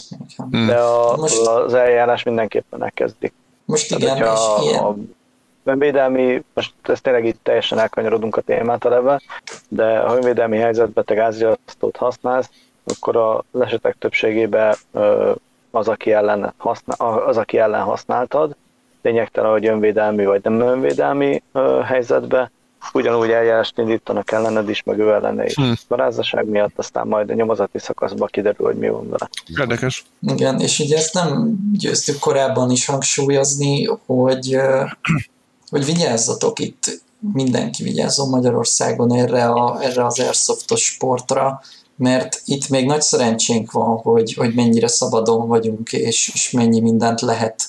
[0.66, 1.46] De a, most...
[1.46, 3.32] az eljárás mindenképpen elkezdik.
[3.64, 4.84] Most igen, Tehát, és ilyen.
[4.84, 4.96] A,
[5.64, 9.20] önvédelmi, most ezt tényleg itt teljesen elkanyarodunk a témát eleve,
[9.68, 12.50] de ha önvédelmi helyzetben te gázriasztót használsz,
[12.84, 14.76] akkor a esetek többségében
[15.70, 18.56] az, aki ellen, használ, az, aki ellen használtad,
[19.02, 21.42] lényegtelen, hogy önvédelmi vagy nem önvédelmi
[21.84, 22.50] helyzetbe,
[22.92, 25.54] ugyanúgy eljárást indítanak ellened is, meg ő ellene is.
[25.54, 25.74] Hmm.
[25.88, 29.28] Barázzaság miatt aztán majd a nyomozati szakaszban kiderül, hogy mi van vele.
[29.60, 30.04] Érdekes.
[30.20, 34.56] Igen, és ugye ezt nem győztük korábban is hangsúlyozni, hogy,
[35.70, 37.02] hogy vigyázzatok itt
[37.32, 41.60] mindenki vigyázzon Magyarországon erre, a, erre az airsoftos sportra,
[41.96, 47.20] mert itt még nagy szerencsénk van, hogy, hogy mennyire szabadon vagyunk, és, és mennyi mindent
[47.20, 47.68] lehet.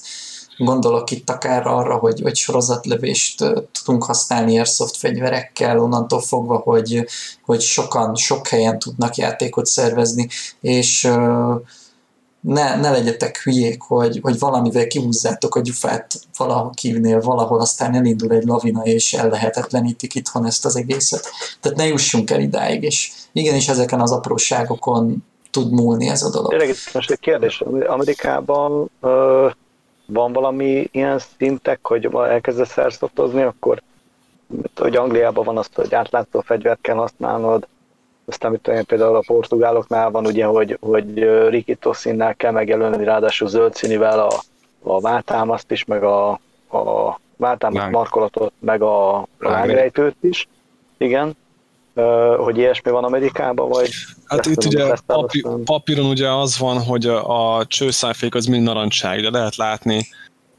[0.60, 3.44] Gondolok itt akár arra, hogy, hogy sorozatlövést
[3.84, 7.06] tudunk használni airsoft fegyverekkel, onnantól fogva, hogy,
[7.46, 10.28] hogy sokan, sok helyen tudnak játékot szervezni,
[10.62, 11.12] és
[12.42, 18.32] ne, ne legyetek hülyék, hogy, hogy valamivel kihúzzátok a gyufát valahol kívnél, valahol, aztán elindul
[18.32, 21.30] egy lavina, és ellehetetlenítik itthon ezt az egészet.
[21.60, 26.50] Tehát ne jussunk el idáig, és igenis ezeken az apróságokon tud múlni ez a dolog.
[26.50, 27.64] Tényleg most egy kérdés.
[27.88, 29.50] Amerikában ö,
[30.10, 33.82] van valami ilyen szintek, hogy elkezdesz szerszoftozni, akkor
[34.76, 37.68] hogy Angliában van azt, hogy átlátszó fegyvert kell használnod,
[38.26, 43.48] aztán mit tudom, például a portugáloknál van ugye, hogy, hogy Riki Tossinnál kell megjelölni, ráadásul
[43.48, 44.32] zöld színivel a,
[44.84, 46.30] a váltámaszt is, meg a,
[46.72, 50.48] a váltámaszt markolatot, meg a, a lángrejtőt is.
[50.98, 51.38] Igen.
[52.38, 53.90] Hogy ilyesmi van Amerikában, vagy...
[54.26, 59.30] Hát itt ugye papí- papíron ugye az van, hogy a csőszájfék az mind narancság, de
[59.30, 60.08] lehet látni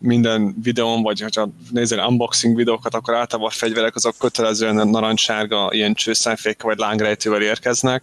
[0.01, 5.95] minden videón, vagy ha nézel unboxing videókat, akkor általában a fegyverek azok kötelezően narancssárga ilyen
[5.95, 8.03] csőszájfékkel vagy lángrejtővel érkeznek.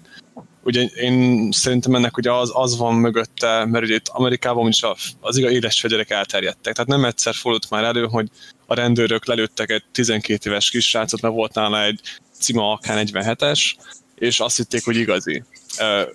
[0.63, 4.81] Ugye én szerintem ennek ugye az, az van mögötte, mert ugye itt Amerikában is
[5.19, 6.73] az igaz éles fegyverek elterjedtek.
[6.73, 8.27] Tehát nem egyszer fordult már elő, hogy
[8.65, 11.99] a rendőrök lelőttek egy 12 éves kisrácot, mert volt nála egy
[12.39, 13.75] Cima AK-47-es,
[14.15, 15.43] és azt hitték, hogy igazi.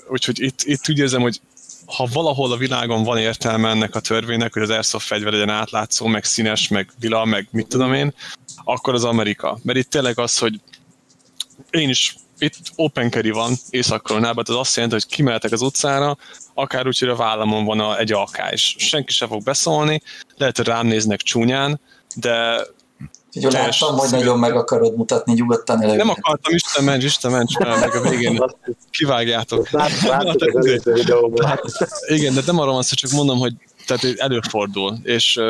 [0.08, 1.40] Úgyhogy itt, itt úgy érzem, hogy
[1.86, 6.06] ha valahol a világon van értelme ennek a törvénynek, hogy az airsoft fegyver legyen átlátszó,
[6.06, 8.14] meg színes, meg vila, meg mit tudom én,
[8.64, 9.58] akkor az Amerika.
[9.62, 10.60] Mert itt tényleg az, hogy
[11.70, 16.16] én is itt open carry van észak az azt jelenti, hogy kimehetek az utcára,
[16.54, 20.02] akár úgy, hogy a vállamon van a, egy AK, és senki sem fog beszólni,
[20.36, 21.80] lehet, hogy rám néznek csúnyán,
[22.14, 22.66] de
[23.34, 25.96] Úgyhogy láttam, hogy nagyon meg akarod mutatni, nyugodtan előre.
[25.96, 28.44] Nem akartam, Isten ments, Isten ments, meg a végén
[28.90, 29.68] kivágjátok.
[29.68, 29.90] Hát,
[32.06, 33.54] igen, de nem arról van szó, csak mondom, hogy
[33.86, 35.40] tehát előfordul, és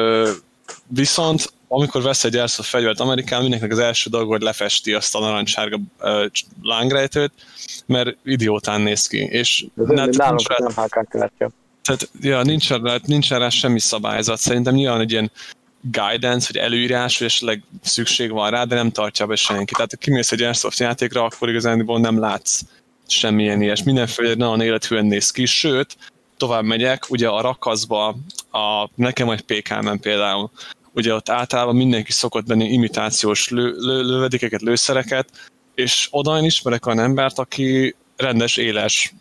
[0.87, 5.21] viszont amikor vesz egy Airsoft fegyvert Amerikán, mindenkinek az első dolog, hogy lefesti azt a
[5.21, 6.25] narancssárga uh,
[6.63, 7.33] lángrejtőt,
[7.87, 9.19] mert idiótán néz ki.
[9.19, 10.89] És nem, nincs rá, nem
[11.83, 12.71] tehát, ja, nincs,
[13.05, 14.39] nincs rá semmi szabályzat.
[14.39, 15.31] Szerintem nyilván egy ilyen
[15.83, 19.73] guidance, vagy előírás, vagy esetleg szükség van rá, de nem tartja be senki.
[19.73, 22.61] Tehát ha kimész egy Airsoft játékra, akkor igazából nem látsz
[23.07, 23.83] semmilyen ilyes.
[23.83, 25.97] Mindenféle nagyon élethűen néz ki, sőt,
[26.37, 28.09] tovább megyek, ugye a rakaszba,
[28.51, 30.51] a, nekem egy PKM-en például,
[30.95, 35.29] ugye ott általában mindenki szokott venni imitációs lő, lő, lövedékeket, lőszereket,
[35.75, 39.13] és oda én ismerek olyan embert, aki rendes éles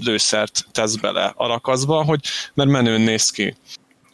[0.00, 2.20] lőszert tesz bele a rakaszba, hogy
[2.54, 3.54] mert menőn néz ki.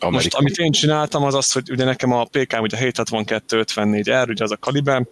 [0.02, 0.22] Amerika.
[0.22, 4.50] Most amit én csináltam, az az, hogy ugye nekem a PK ugye 762-54R, ugye az
[4.50, 5.06] a kaliber,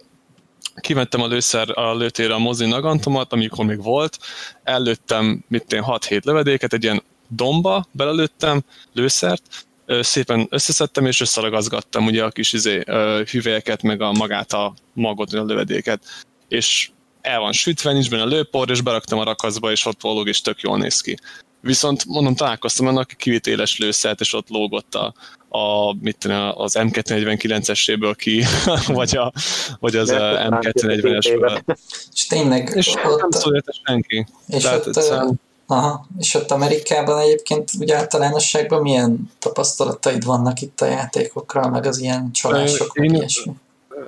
[0.81, 4.17] kivettem a lőszer a lőtére a mozi nagantomat, amikor még volt,
[4.63, 8.63] ellőttem mit én 6-7 lövedéket, egy ilyen domba belelőttem
[8.93, 9.65] lőszert,
[9.99, 12.83] szépen összeszedtem és összeragazgattam ugye a kis izé,
[13.31, 16.03] hüvelyeket, meg a magát a magot, a lövedéket.
[16.47, 16.89] És
[17.21, 20.61] el van sütve, nincs benne lőpor, és beraktam a rakaszba, és ott volog, és tök
[20.61, 21.17] jól néz ki.
[21.61, 25.13] Viszont mondom, találkoztam annak, aki kivitt éles lőszert, és ott lógott a,
[25.57, 28.43] a mit tudom, az M249-eséből ki,
[28.99, 29.33] vagy, a,
[29.79, 31.75] vagy az M240-esből.
[32.13, 33.21] És tényleg és ott...
[33.21, 34.25] Nem szól senki.
[34.47, 35.39] És Tehát ott, egyszerűen...
[35.67, 41.99] Aha, és ott Amerikában egyébként úgy általánosságban milyen tapasztalataid vannak itt a játékokról, meg az
[41.99, 43.51] ilyen csalások, Én, ilyesmi?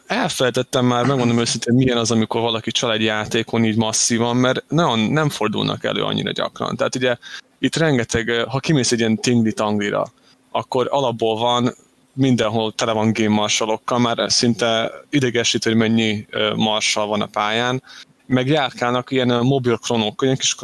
[0.07, 5.29] Elfelejtettem már, megmondom őszintén, milyen az, amikor valaki csal játékon így masszívan, mert nagyon nem
[5.29, 6.75] fordulnak elő annyira gyakran.
[6.75, 7.17] Tehát ugye
[7.59, 10.05] itt rengeteg, ha kimész egy ilyen tingli-tanglira,
[10.51, 11.75] akkor alapból van
[12.13, 16.25] mindenhol tele van game marsalokkal, már szinte idegesít, hogy mennyi
[16.55, 17.83] marsal van a pályán,
[18.25, 20.55] meg járkálnak ilyen mobil kronók, ilyen kis,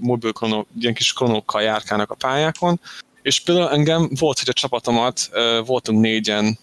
[0.00, 2.80] mobil kronók, ilyen kis kronókkal járkálnak a pályákon,
[3.22, 5.30] és például engem volt, hogy a csapatomat,
[5.66, 6.58] voltunk négyen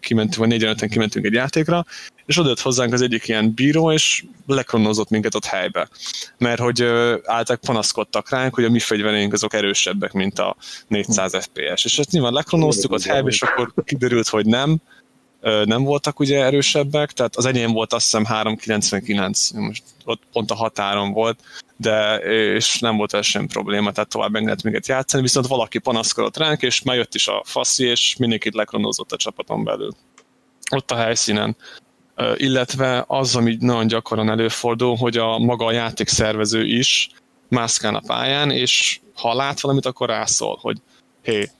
[0.00, 1.84] kimentünk, vagy négyen öten kimentünk egy játékra,
[2.26, 5.88] és odajött hozzánk az egyik ilyen bíró, és lekronozott minket ott helybe.
[6.38, 6.82] Mert hogy
[7.24, 10.56] álltak, panaszkodtak ránk, hogy a mi fegyvereink azok erősebbek, mint a
[10.88, 11.84] 400 FPS.
[11.84, 14.80] És ezt nyilván lekronoztuk ott helybe, és akkor kiderült, hogy nem,
[15.64, 20.54] nem voltak ugye erősebbek, tehát az enyém volt azt hiszem 399, most ott pont a
[20.54, 21.40] határon volt,
[21.76, 22.16] de
[22.54, 26.62] és nem volt ez sem probléma, tehát tovább engedett minket játszani, viszont valaki panaszkodott ránk,
[26.62, 29.92] és már jött is a faszi, és mindenkit lekronozott a csapaton belül.
[30.70, 31.56] Ott a helyszínen.
[32.36, 37.10] Illetve az, ami nagyon gyakran előfordul, hogy a maga a játékszervező is
[37.48, 40.76] mászkál a pályán, és ha lát valamit, akkor rászól, hogy
[41.22, 41.50] hé,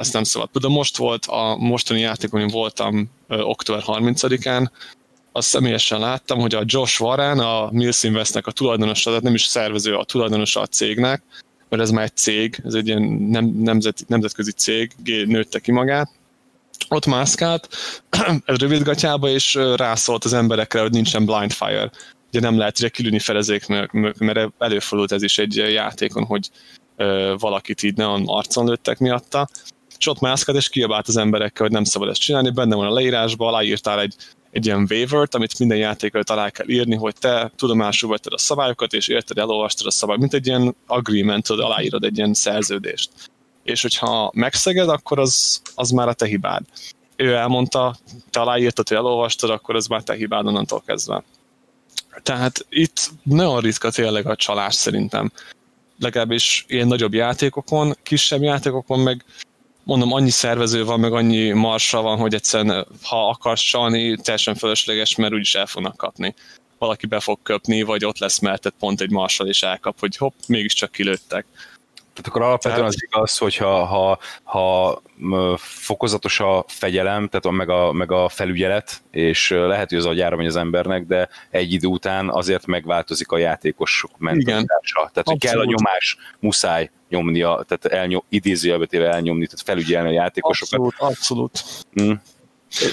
[0.00, 0.48] ezt nem szabad.
[0.52, 4.70] De most volt a mostani játékon, voltam október 30-án,
[5.32, 9.44] azt személyesen láttam, hogy a Josh Warren, a Mills Investnek a tulajdonosa, tehát nem is
[9.44, 11.22] szervező, a tulajdonosa a cégnek,
[11.68, 16.10] mert ez már egy cég, ez egy ilyen nem, nemzet, nemzetközi cég, nőtte ki magát,
[16.88, 17.68] ott mászkált,
[18.44, 21.90] ez rövidgatjába, és rászólt az emberekre, hogy nincsen blind fire.
[22.28, 23.66] Ugye nem lehet ugye kilőni felezék,
[24.18, 26.50] mert előfordult ez is egy játékon, hogy
[27.38, 29.48] valakit így neon arcon lőttek miatta,
[30.00, 32.92] és ott mászkált, és kiabált az emberekkel, hogy nem szabad ezt csinálni, benne van a
[32.92, 34.14] leírásban, aláírtál egy
[34.50, 38.92] egy ilyen waivert, amit minden játékkal alá kell írni, hogy te tudomásul vetted a szabályokat,
[38.92, 43.10] és érted, elolvastad a szabályokat, mint egy ilyen agreement, hogy aláírod egy ilyen szerződést.
[43.62, 46.62] És hogyha megszeged, akkor az, az már a te hibád.
[47.16, 47.96] Ő elmondta,
[48.30, 51.24] te aláírtad, hogy elolvastad, akkor az már te hibád onnantól kezdve.
[52.22, 55.32] Tehát itt nagyon ritka tényleg a csalás szerintem.
[55.98, 59.24] Legalábbis ilyen nagyobb játékokon, kisebb játékokon meg
[59.82, 65.16] mondom, annyi szervező van, meg annyi marsa van, hogy egyszerűen ha akarsz csalni, teljesen fölösleges,
[65.16, 66.34] mert úgyis el fognak kapni.
[66.78, 70.34] Valaki be fog köpni, vagy ott lesz mert pont egy marsal és elkap, hogy hopp,
[70.46, 71.46] mégiscsak kilőttek.
[72.20, 75.00] Tehát akkor alapvetően az igaz, hogy ha, ha, ha
[75.56, 80.36] fokozatos a fegyelem, tehát a, meg, a, meg a felügyelet, és lehet, hogy az agyára
[80.36, 85.10] megy az embernek, de egy idő után azért megváltozik a játékosok mentalitása.
[85.12, 90.78] Tehát, hogy kell a nyomás, muszáj nyomnia, tehát elnyom, idézőjelbetéve elnyomni, tehát felügyelni a játékosokat.
[90.78, 91.64] Abszolút, abszolút.
[92.02, 92.12] Mm.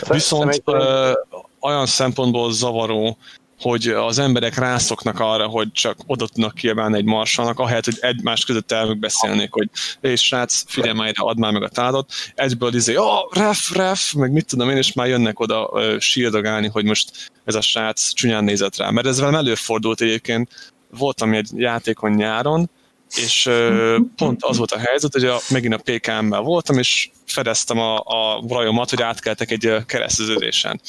[0.10, 1.12] Viszont ö,
[1.60, 3.18] olyan szempontból zavaró,
[3.60, 8.46] hogy az emberek rászoknak arra, hogy csak oda tudnak kiabálni egy marsalnak, ahelyett, hogy egymás
[8.46, 9.70] között elmegbeszélnék, hogy
[10.02, 14.14] és srác, figyelj már ide, add már meg a tádot, egyből izé, oh, ref, ref,
[14.14, 18.14] meg mit tudom én, és már jönnek oda uh, sírdogálni, hogy most ez a srác
[18.14, 18.90] csúnyán nézett rá.
[18.90, 22.70] Mert ez velem előfordult egyébként, voltam egy játékon nyáron,
[23.16, 27.80] és uh, pont az volt a helyzet, hogy a, megint a PKM-mel voltam, és fedeztem
[27.80, 30.82] a, a rajomat, hogy átkeltek egy kereszteződésen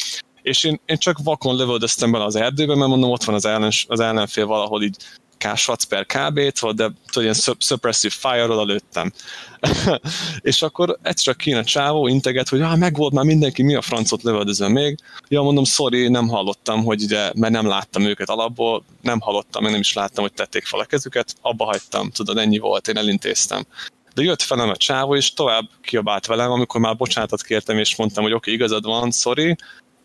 [0.49, 3.73] és én, én csak vakon lövöldöztem bele az erdőbe, mert mondom, ott van az, ellen,
[3.87, 4.97] az ellenfél valahol így
[5.39, 5.47] k
[5.89, 9.13] per KB-t, de tudod, ilyen suppressive fire-ról lőttem.
[10.41, 13.83] és akkor egyszer csak a csávó integet, hogy ah, meg volt már mindenki, mi a
[13.83, 14.99] francot lövöldözöm még.
[15.29, 19.71] Ja, mondom, sorry, nem hallottam, hogy ugye, mert nem láttam őket alapból, nem hallottam, én
[19.71, 23.67] nem is láttam, hogy tették fel a kezüket, abba hagytam, tudod, ennyi volt, én elintéztem.
[24.15, 28.23] De jött felem a csávó, és tovább kiabált velem, amikor már bocsánatot kértem, és mondtam,
[28.23, 29.57] hogy oké, okay, igazad van, sorry,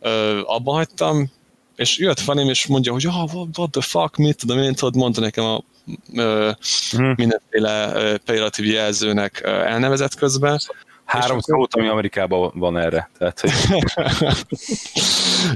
[0.04, 1.32] ö, abba hagytam,
[1.76, 5.22] és jött felém, és mondja, hogy oh, what, the fuck, mit tudom én, tudod, mondta
[5.22, 5.64] nekem a
[6.14, 6.52] ö,
[6.92, 7.14] hmm.
[7.18, 10.60] mindenféle ö, pejoratív jelzőnek ö, elnevezett közben.
[11.06, 13.10] Három szót, ami Amerikában van erre.
[13.18, 13.52] Tehát, hogy...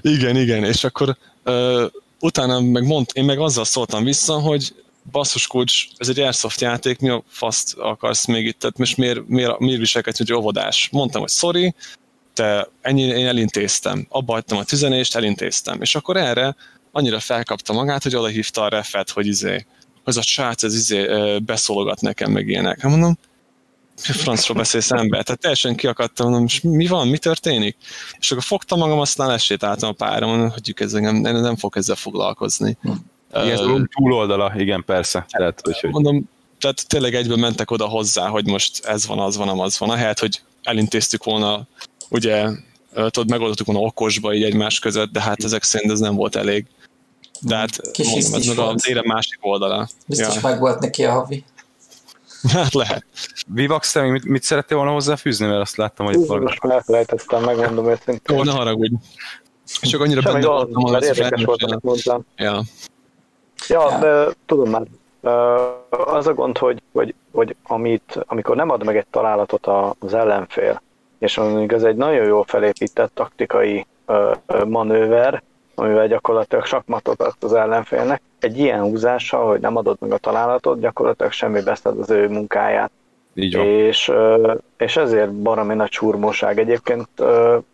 [0.13, 1.85] igen, igen, és akkor ö,
[2.19, 4.73] utána meg mond, én meg azzal szóltam vissza, hogy
[5.11, 9.27] basszus kulcs, ez egy Airsoft játék, mi a faszt akarsz még itt, tehát most miért,
[9.27, 10.89] miért, miért viselkedsz, hogy óvodás?
[10.91, 11.73] Mondtam, hogy sorry,
[12.37, 15.81] te, ennyi, én elintéztem, abba hagytam a tüzenést, elintéztem.
[15.81, 16.55] És akkor erre
[16.91, 19.65] annyira felkapta magát, hogy oda hívta a refet, hogy izé,
[20.03, 21.07] az a srác, ez izé
[21.37, 22.79] beszólogat nekem, meg ilyenek.
[22.79, 23.17] Hát mondom,
[23.95, 25.23] francról beszélsz ember.
[25.23, 27.77] Tehát teljesen kiakadtam, mondom, és mi van, mi történik?
[28.19, 31.77] És akkor fogtam magam, aztán lesétáltam a pára, mondom, hogy ez nem, nem, nem fog
[31.77, 32.77] ezzel foglalkozni.
[33.33, 35.25] Igen, uh, túloldala, igen, persze.
[35.29, 35.91] Tehát, hogy...
[35.91, 36.29] Mondom,
[36.59, 40.19] tehát tényleg egyből mentek oda hozzá, hogy most ez van, az van, az van, ahelyett,
[40.19, 41.67] hogy elintéztük volna
[42.09, 42.47] ugye
[42.91, 46.65] tudod, megoldottuk volna okosba így egymás között, de hát ezek szerint ez nem volt elég.
[47.41, 49.87] De hát mondom, ez meg az éle másik oldala.
[50.07, 50.49] Biztos ja.
[50.49, 51.43] meg volt neki a havi.
[52.53, 53.05] Hát lehet.
[53.47, 56.15] Vivax, te mit, mit szerettél volna hozzáfűzni, mert azt láttam, hogy...
[56.15, 58.35] Hú, most elfelejtettem, megmondom őszintén.
[58.37, 58.95] Jó, ne haragudj.
[59.81, 62.25] Csak annyira Semmi benne voltam, hogy érdekes volt, amit mondtam.
[62.35, 62.61] Ja.
[63.67, 63.99] Ja, ja.
[63.99, 64.87] De, tudom már.
[65.89, 69.67] Az a gond, hogy, hogy, hogy amit, amikor nem ad meg egy találatot
[69.99, 70.81] az ellenfél,
[71.19, 75.43] és mondjuk ez egy nagyon jól felépített taktikai ö, ö, manőver,
[75.75, 78.21] amivel gyakorlatilag sakmatot ad az ellenfélnek.
[78.39, 82.91] Egy ilyen húzással, hogy nem adod meg a találatot, gyakorlatilag semmi beszed az ő munkáját.
[83.33, 83.65] Így van.
[83.65, 84.11] És,
[84.77, 86.59] és ezért baromi nagy csúrmóság.
[86.59, 87.07] Egyébként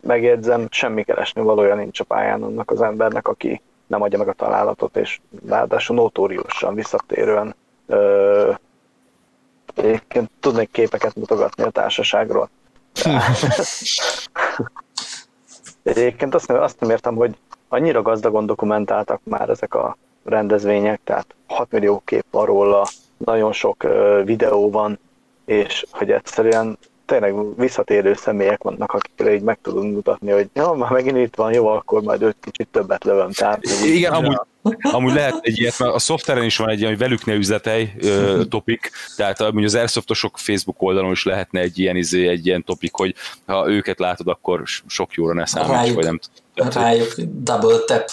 [0.02, 4.34] megjegyzem, semmi keresni valója nincs a pályán annak az embernek, aki nem adja meg a
[4.34, 7.56] találatot, és ráadásul notóriusan, visszatérően
[9.76, 12.50] egyébként tudnék képeket mutogatni a társaságról.
[15.84, 17.38] Egyébként azt nem, azt nem értem, hogy
[17.68, 22.88] annyira gazdagon dokumentáltak már ezek a rendezvények, tehát 6 millió kép van róla,
[23.18, 23.88] nagyon sok
[24.24, 25.00] videó van,
[25.46, 26.78] és hogy egyszerűen
[27.14, 31.54] tényleg visszatérő személyek vannak, akikre így meg tudunk mutatni, hogy ja, már megint itt van,
[31.54, 33.32] jó, akkor majd őt kicsit többet lövöm.
[33.32, 34.38] Tehát, Igen, amúgy
[34.82, 37.90] Amúgy lehet egy ilyet, mert a szoftveren is van egy ilyen, hogy velük ne üzletelj
[38.50, 42.94] topik, tehát amúgy az Airsoftosok Facebook oldalon is lehetne egy ilyen, izé, egy ilyen topik,
[42.94, 46.20] hogy ha őket látod, akkor sok jóra ne számíts, vagy nem
[46.56, 46.84] tudom.
[46.84, 48.10] Rájuk double tap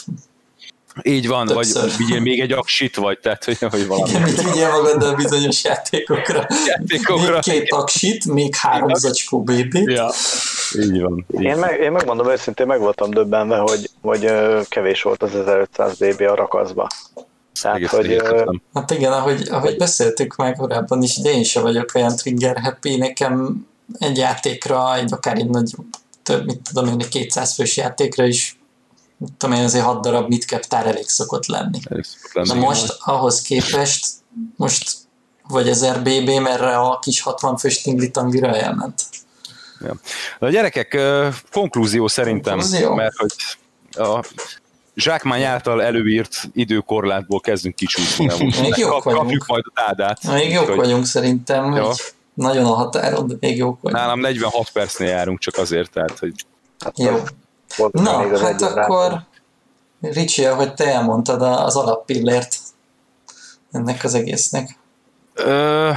[1.02, 1.82] így van, Többször.
[1.82, 4.10] vagy vigyél még egy aksit, vagy tehát, hogy, hogy valami.
[4.10, 6.46] Igen, mit vigyél magaddal bizonyos játékokra.
[6.66, 7.32] játékokra.
[7.32, 9.92] Még két aksit, még három zacskó bébét.
[9.92, 10.10] Ja.
[10.80, 11.26] Így van.
[11.34, 14.32] Így én, meg, én megmondom őszintén, meg voltam döbbenve, hogy, hogy
[14.68, 16.86] kevés volt az 1500 dB a rakaszba.
[17.62, 18.22] Tehát, hogy,
[18.74, 22.96] hát igen, ahogy, ahogy beszéltük már korábban is, de én sem vagyok olyan trigger happy,
[22.96, 23.66] nekem
[23.98, 25.74] egy játékra, egy akár egy nagy,
[26.22, 28.59] több, mit tudom én, egy 200 fős játékra is
[29.38, 31.78] tudom én, azért hat darab mit keptár elég szokott lenni.
[31.84, 32.60] Elég szokott lenni.
[32.60, 34.06] Na most ahhoz képest,
[34.56, 34.92] most
[35.48, 39.02] vagy 1000 BB, mert a kis 60 fős tingli-tangira elment.
[39.80, 39.94] Ja.
[40.38, 40.98] A gyerekek,
[41.50, 42.94] konklúzió szerintem, konklúzió?
[42.94, 43.34] mert hogy
[43.90, 44.24] a
[44.94, 48.26] zsákmány által előírt időkorlátból kezdünk kicsúszni.
[48.60, 49.22] Még jók vagyunk.
[49.22, 50.22] Kapjuk majd a tádát.
[50.22, 50.76] Még jók hogy...
[50.76, 51.84] vagyunk szerintem, ja.
[51.84, 51.96] hogy
[52.34, 54.02] nagyon a határon, de még jók vagyunk.
[54.02, 56.46] Nálam 46 percnél járunk csak azért, tehát hogy...
[56.78, 56.98] Hát,
[57.76, 57.88] Jó.
[57.92, 59.22] Na, hát akkor
[60.00, 62.56] Ricsi, ahogy te elmondtad az alappillért
[63.70, 64.78] ennek az egésznek.
[65.34, 65.90] Ö,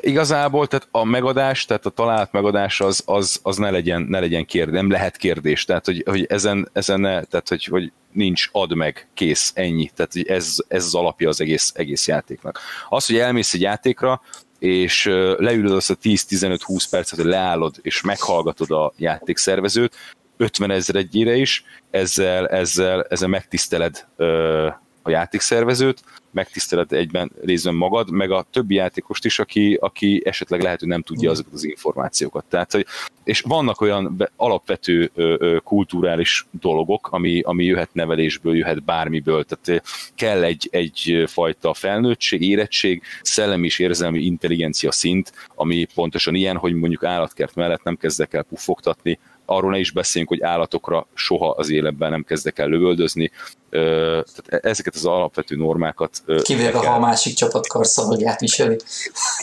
[0.00, 4.46] igazából tehát a megadás, tehát a talált megadás az, az, az ne, legyen, ne legyen
[4.46, 8.74] kérdés, nem lehet kérdés, tehát hogy, hogy ezen, ezen ne, tehát hogy, hogy nincs ad
[8.74, 12.60] meg, kész, ennyi, tehát hogy ez, ez az alapja az egész, egész játéknak.
[12.88, 14.20] Az, hogy elmész egy játékra,
[14.58, 15.04] és
[15.36, 19.94] leülöd azt a 10-15-20 percet, hogy leállod, és meghallgatod a játékszervezőt,
[20.40, 24.68] 50 ezredjére is, ezzel, ezzel, ezzel megtiszteled ö,
[25.02, 30.78] a játékszervezőt, megtiszteled egyben részben magad, meg a többi játékost is, aki, aki esetleg lehet,
[30.78, 32.44] hogy nem tudja azokat az információkat.
[32.48, 32.86] Tehát, hogy,
[33.24, 39.82] és vannak olyan alapvető ö, ö, kulturális dolgok, ami, ami jöhet nevelésből, jöhet bármiből, tehát
[40.14, 46.74] kell egy, egy fajta felnőttség, érettség, szellemi és érzelmi intelligencia szint, ami pontosan ilyen, hogy
[46.74, 49.18] mondjuk állatkert mellett nem kezdek el puffogtatni,
[49.50, 53.30] arról ne is beszéljünk, hogy állatokra soha az életben nem kezdek el lövöldözni.
[53.70, 56.22] Tehát e- ezeket az alapvető normákat...
[56.42, 58.76] Kivéve, ha a másik csapat karszalagját viseli.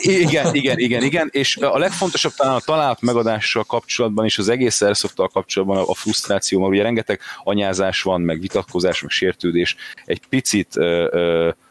[0.01, 4.81] Igen, igen, igen, igen, és a legfontosabb talán a talált megadással kapcsolatban és az egész
[4.81, 10.73] airsoft kapcsolatban a frusztráció, mert ugye rengeteg anyázás van, meg vitatkozás, meg sértődés, egy picit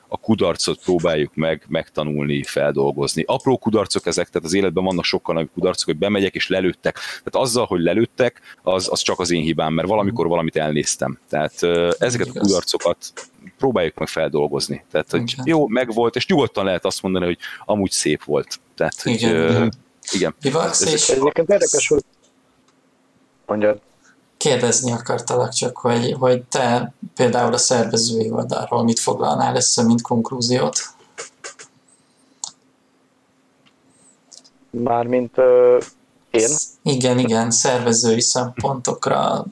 [0.08, 3.24] a kudarcot próbáljuk meg megtanulni, feldolgozni.
[3.26, 6.94] Apró kudarcok ezek, tehát az életben vannak sokkal nagyobb kudarcok, hogy bemegyek és lelőttek.
[6.94, 11.18] Tehát azzal, hogy lelőttek, az, az csak az én hibám, mert valamikor valamit elnéztem.
[11.28, 11.62] Tehát
[11.98, 13.12] ezeket a kudarcokat
[13.58, 14.84] próbáljuk meg feldolgozni.
[14.90, 15.50] Tehát, hogy okay.
[15.50, 18.60] jó, megvolt, és nyugodtan lehet azt mondani, hogy amúgy szép volt.
[18.74, 19.62] Tehát, hogy, igen.
[19.62, 19.68] Uh,
[20.12, 20.34] igen.
[20.40, 22.02] Ez, egyébként érdekes, hogy
[23.46, 23.80] mondjad
[24.36, 30.78] kérdezni akartalak csak, hogy, hogy te például a szervezői oldalról mit foglalnál össze, mint konklúziót?
[34.70, 35.82] Mármint uh,
[36.30, 36.48] én?
[36.82, 39.44] Igen, igen, szervezői szempontokra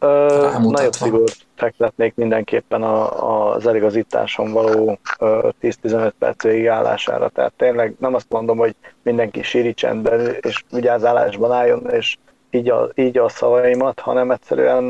[0.00, 7.28] uh, Nagyobb szigort fektetnék mindenképpen a, az eligazításon való uh, 10-15 perc állására.
[7.28, 12.16] Tehát tényleg nem azt mondom, hogy mindenki síri csendben és vigyázálásban álljon, és
[12.54, 14.84] így a, így a szavaimat, hanem egyszerűen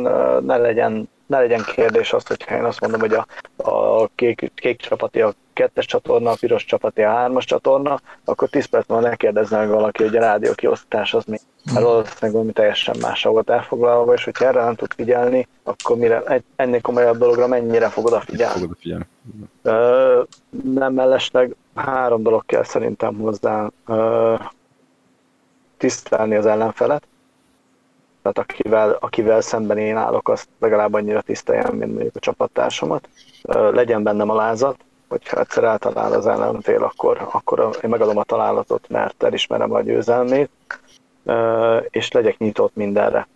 [0.45, 3.27] ne legyen, ne legyen kérdés az, hogyha én azt mondom, hogy a,
[3.71, 8.65] a kék, kék csapati a kettes csatorna, a piros csapati a hármas csatorna, akkor 10
[8.65, 11.39] perc múlva ne kérdezne meg valaki, hogy a rádió kiosztás az mi.
[11.73, 16.21] Mert valószínűleg valami teljesen más volt elfoglalva, és hogyha erre nem tud figyelni, akkor mire,
[16.21, 18.55] egy, ennél komolyabb dologra mennyire fog odafigyelni.
[18.55, 19.05] Fog odafigyelni.
[19.63, 20.23] Ö,
[20.75, 23.71] nem mellesleg három dolog kell szerintem hozzá.
[23.87, 24.35] Ö,
[25.77, 27.07] tisztelni az ellenfelet,
[28.23, 33.09] tehát akivel, akivel szemben én állok, azt legalább annyira tiszteljem, mint mondjuk a csapattársamat.
[33.53, 34.77] Legyen bennem a lázat,
[35.09, 40.51] hogyha egyszer eltalál az ellenfél, akkor, akkor én megadom a találatot, mert elismerem a győzelmét,
[41.91, 43.29] és legyek nyitott mindenre.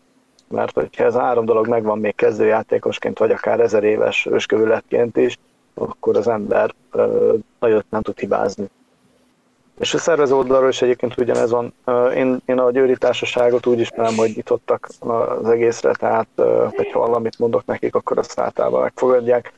[0.49, 5.39] Mert hogyha ez a három dolog megvan még kezdőjátékosként, vagy akár ezer éves őskövületként is,
[5.75, 6.75] akkor az ember
[7.59, 8.69] nagyot nem tud hibázni.
[9.79, 11.75] És a szervező oldalról is egyébként ugyanez van.
[12.15, 16.29] Én, én a Győri Társaságot úgy ismerem, hogy nyitottak az egészre, tehát
[16.77, 19.53] hogyha valamit mondok nekik, akkor azt általában megfogadják.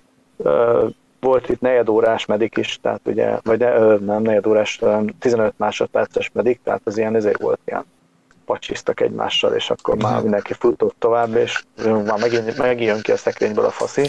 [1.20, 4.80] Volt itt negyedórás medik is, tehát ugye, vagy ne, nem negyedórás,
[5.18, 7.84] 15 másodperces medik, tehát az ilyen ezért volt ilyen
[8.44, 13.16] pacsisztak egymással, és akkor már mindenki futott tovább, és már megint, megint jön ki a
[13.16, 14.02] szekrényből a faszi.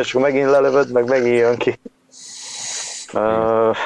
[0.00, 1.78] és akkor megint lelövöd, meg megint jön ki.
[3.12, 3.76] Uh,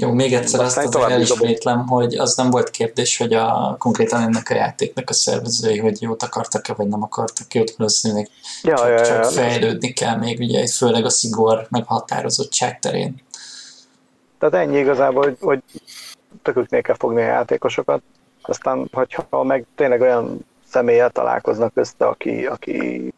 [0.00, 4.50] Jó, még egyszer azt azért elismétlem, hogy az nem volt kérdés, hogy a, konkrétan ennek
[4.50, 8.28] a játéknak a szervezői, hogy jót akartak-e, vagy nem akartak jót, valószínűleg
[8.62, 12.78] ja, csak, ja, csak ja, fejlődni kell még, ugye főleg a szigor, meg a határozottság
[12.78, 13.14] terén.
[14.38, 15.62] Tehát ennyi igazából, hogy, hogy
[16.42, 18.02] töküknél kell fogni a játékosokat,
[18.42, 23.12] aztán, hogyha meg tényleg olyan személyel találkoznak össze, aki, aki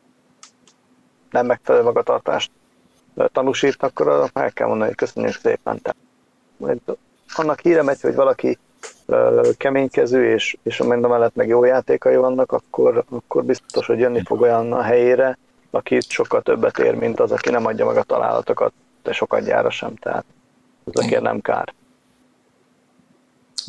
[1.31, 2.51] nem megfelelő magatartást
[3.33, 5.81] tanúsít, akkor el kell mondani, hogy köszönjük szépen.
[5.83, 6.99] Tehát,
[7.35, 8.59] annak híre megy, hogy valaki
[9.57, 14.41] keménykező, és, és a mellett meg jó játékai vannak, akkor, akkor biztos, hogy jönni fog
[14.41, 15.39] olyan a helyére,
[15.71, 19.71] aki sokkal többet ér, mint az, aki nem adja meg a találatokat, de sokat gyára
[19.71, 20.25] sem, tehát
[20.93, 21.75] ezekért nem kár.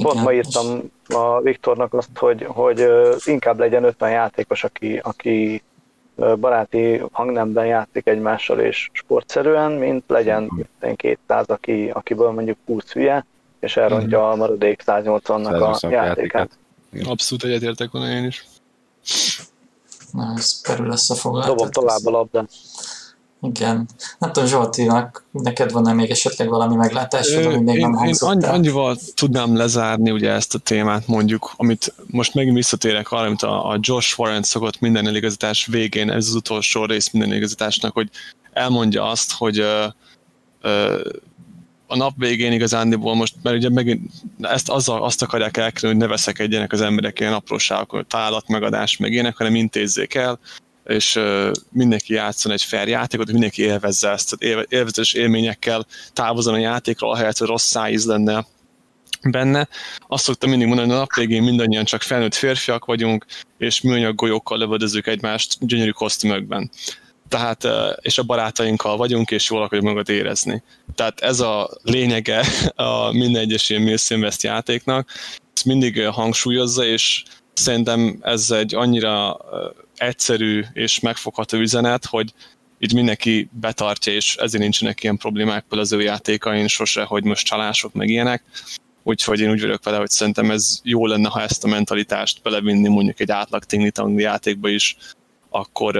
[0.03, 2.87] Pont ma írtam a Viktornak azt, hogy, hogy
[3.25, 5.63] inkább legyen 50 játékos, aki, aki
[6.15, 13.25] baráti hangnemben játszik egymással és sportszerűen, mint legyen 200, aki, akiből mondjuk 20 hülye,
[13.59, 16.49] és elrontja a maradék 180-nak a játékát.
[17.03, 18.45] Abszolút egyetértek volna én is.
[20.11, 21.45] Na, ez perül lesz a fogal.
[21.45, 22.49] Dobom tovább a labdát.
[23.43, 23.87] Igen.
[24.19, 28.49] Nem tudom, Zsoltinak, neked van-e még esetleg valami meglátásod, ami még én, nem hangzott én
[28.49, 33.69] annyival tudnám lezárni ugye ezt a témát mondjuk, amit most megint visszatérek arra, amit a,
[33.69, 38.09] a Josh Warren szokott minden eligazítás végén, ez az utolsó rész minden eligazításnak, hogy
[38.53, 39.85] elmondja azt, hogy uh,
[40.63, 40.99] uh,
[41.87, 46.13] a nap végén igazándiból most, mert ugye megint ezt azzal, azt akarják elkerülni, hogy ne
[46.13, 50.39] veszekedjenek az emberek ilyen apróságok, találatmegadás, meg ilyenek, hanem intézzék el,
[50.85, 51.19] és
[51.71, 54.35] mindenki játszon egy fair játékot, mindenki élvezze ezt,
[54.67, 58.45] élvezős élményekkel távozon a játékról, ahelyett, hogy rossz szájíz lenne
[59.21, 59.67] benne.
[60.07, 63.25] Azt szoktam mindig mondani, hogy a nap végén mindannyian csak felnőtt férfiak vagyunk,
[63.57, 66.71] és műanyag golyókkal lövöldözünk egymást gyönyörű kosztümökben.
[67.27, 67.67] Tehát,
[68.01, 70.63] és a barátainkkal vagyunk, és jól akarjuk magat érezni.
[70.95, 75.09] Tehát ez a lényege a minden egyes ilyen Milsim játéknak,
[75.53, 77.23] ezt mindig hangsúlyozza, és
[77.53, 79.37] szerintem ez egy annyira
[79.97, 82.33] egyszerű és megfogható üzenet, hogy
[82.79, 87.93] így mindenki betartja, és ezért nincsenek ilyen problémák az ő játékain sose, hogy most csalások
[87.93, 88.43] meg ilyenek.
[89.03, 92.87] Úgyhogy én úgy vagyok vele, hogy szerintem ez jó lenne, ha ezt a mentalitást belevinni
[92.87, 94.97] mondjuk egy átlag tingli játékba is,
[95.49, 95.99] akkor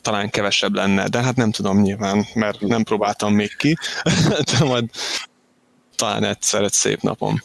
[0.00, 3.76] talán kevesebb lenne, de hát nem tudom nyilván, mert nem próbáltam még ki,
[4.58, 4.90] de majd
[5.96, 7.42] talán egyszer egy szép napom.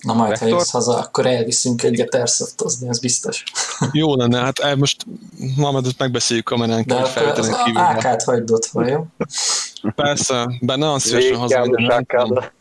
[0.00, 0.48] Na majd, Vektor?
[0.48, 3.42] ha jössz haza, akkor elviszünk egyet airsoftozni, ez biztos.
[3.92, 5.06] Jó lenne, hát el most
[5.56, 7.80] ma majd megbeszéljük kamerán De akkor az kívül.
[7.82, 9.06] AK-t hagyd ott, jó?
[9.94, 12.52] Persze, benne nagyon szívesen haza.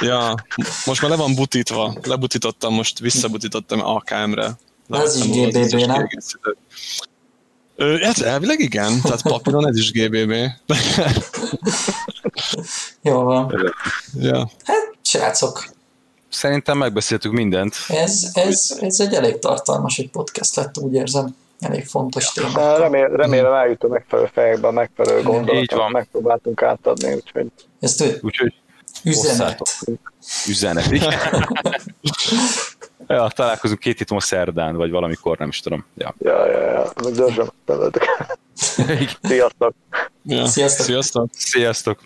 [0.00, 0.34] Ja,
[0.84, 4.50] most már le van butítva, lebutítottam, most visszabutítottam AKM-re.
[4.90, 6.08] Ez is GBB, nem?
[8.00, 10.34] ez elvileg igen, tehát papíron ez is GBB.
[13.02, 13.72] Jó van.
[14.18, 14.50] Ja.
[14.64, 15.64] Hát, srácok,
[16.32, 17.74] Szerintem megbeszéltük mindent.
[17.88, 21.36] Ez, ez, ez egy elég tartalmas egy podcast lett, úgy érzem.
[21.60, 22.76] Elég fontos téma.
[22.76, 27.46] Remél, remélem eljut a megfelelő fejekbe, a megfelelő gondolatot, megpróbáltunk átadni, úgyhogy...
[27.80, 28.54] Ezt úgyhogy
[29.04, 29.58] üzenet.
[30.48, 31.12] Üzenet, igen.
[33.06, 35.84] ja, találkozunk két hét most szerdán, vagy valamikor, nem is tudom.
[35.94, 36.92] Ja, ja, ja, ja.
[37.04, 37.52] meg dörzsöm.
[39.22, 39.74] Sziasztok!
[40.24, 40.46] Ja.
[40.46, 40.86] Sziasztok!
[40.86, 41.28] Sziasztok!
[41.32, 42.00] Sziasztok!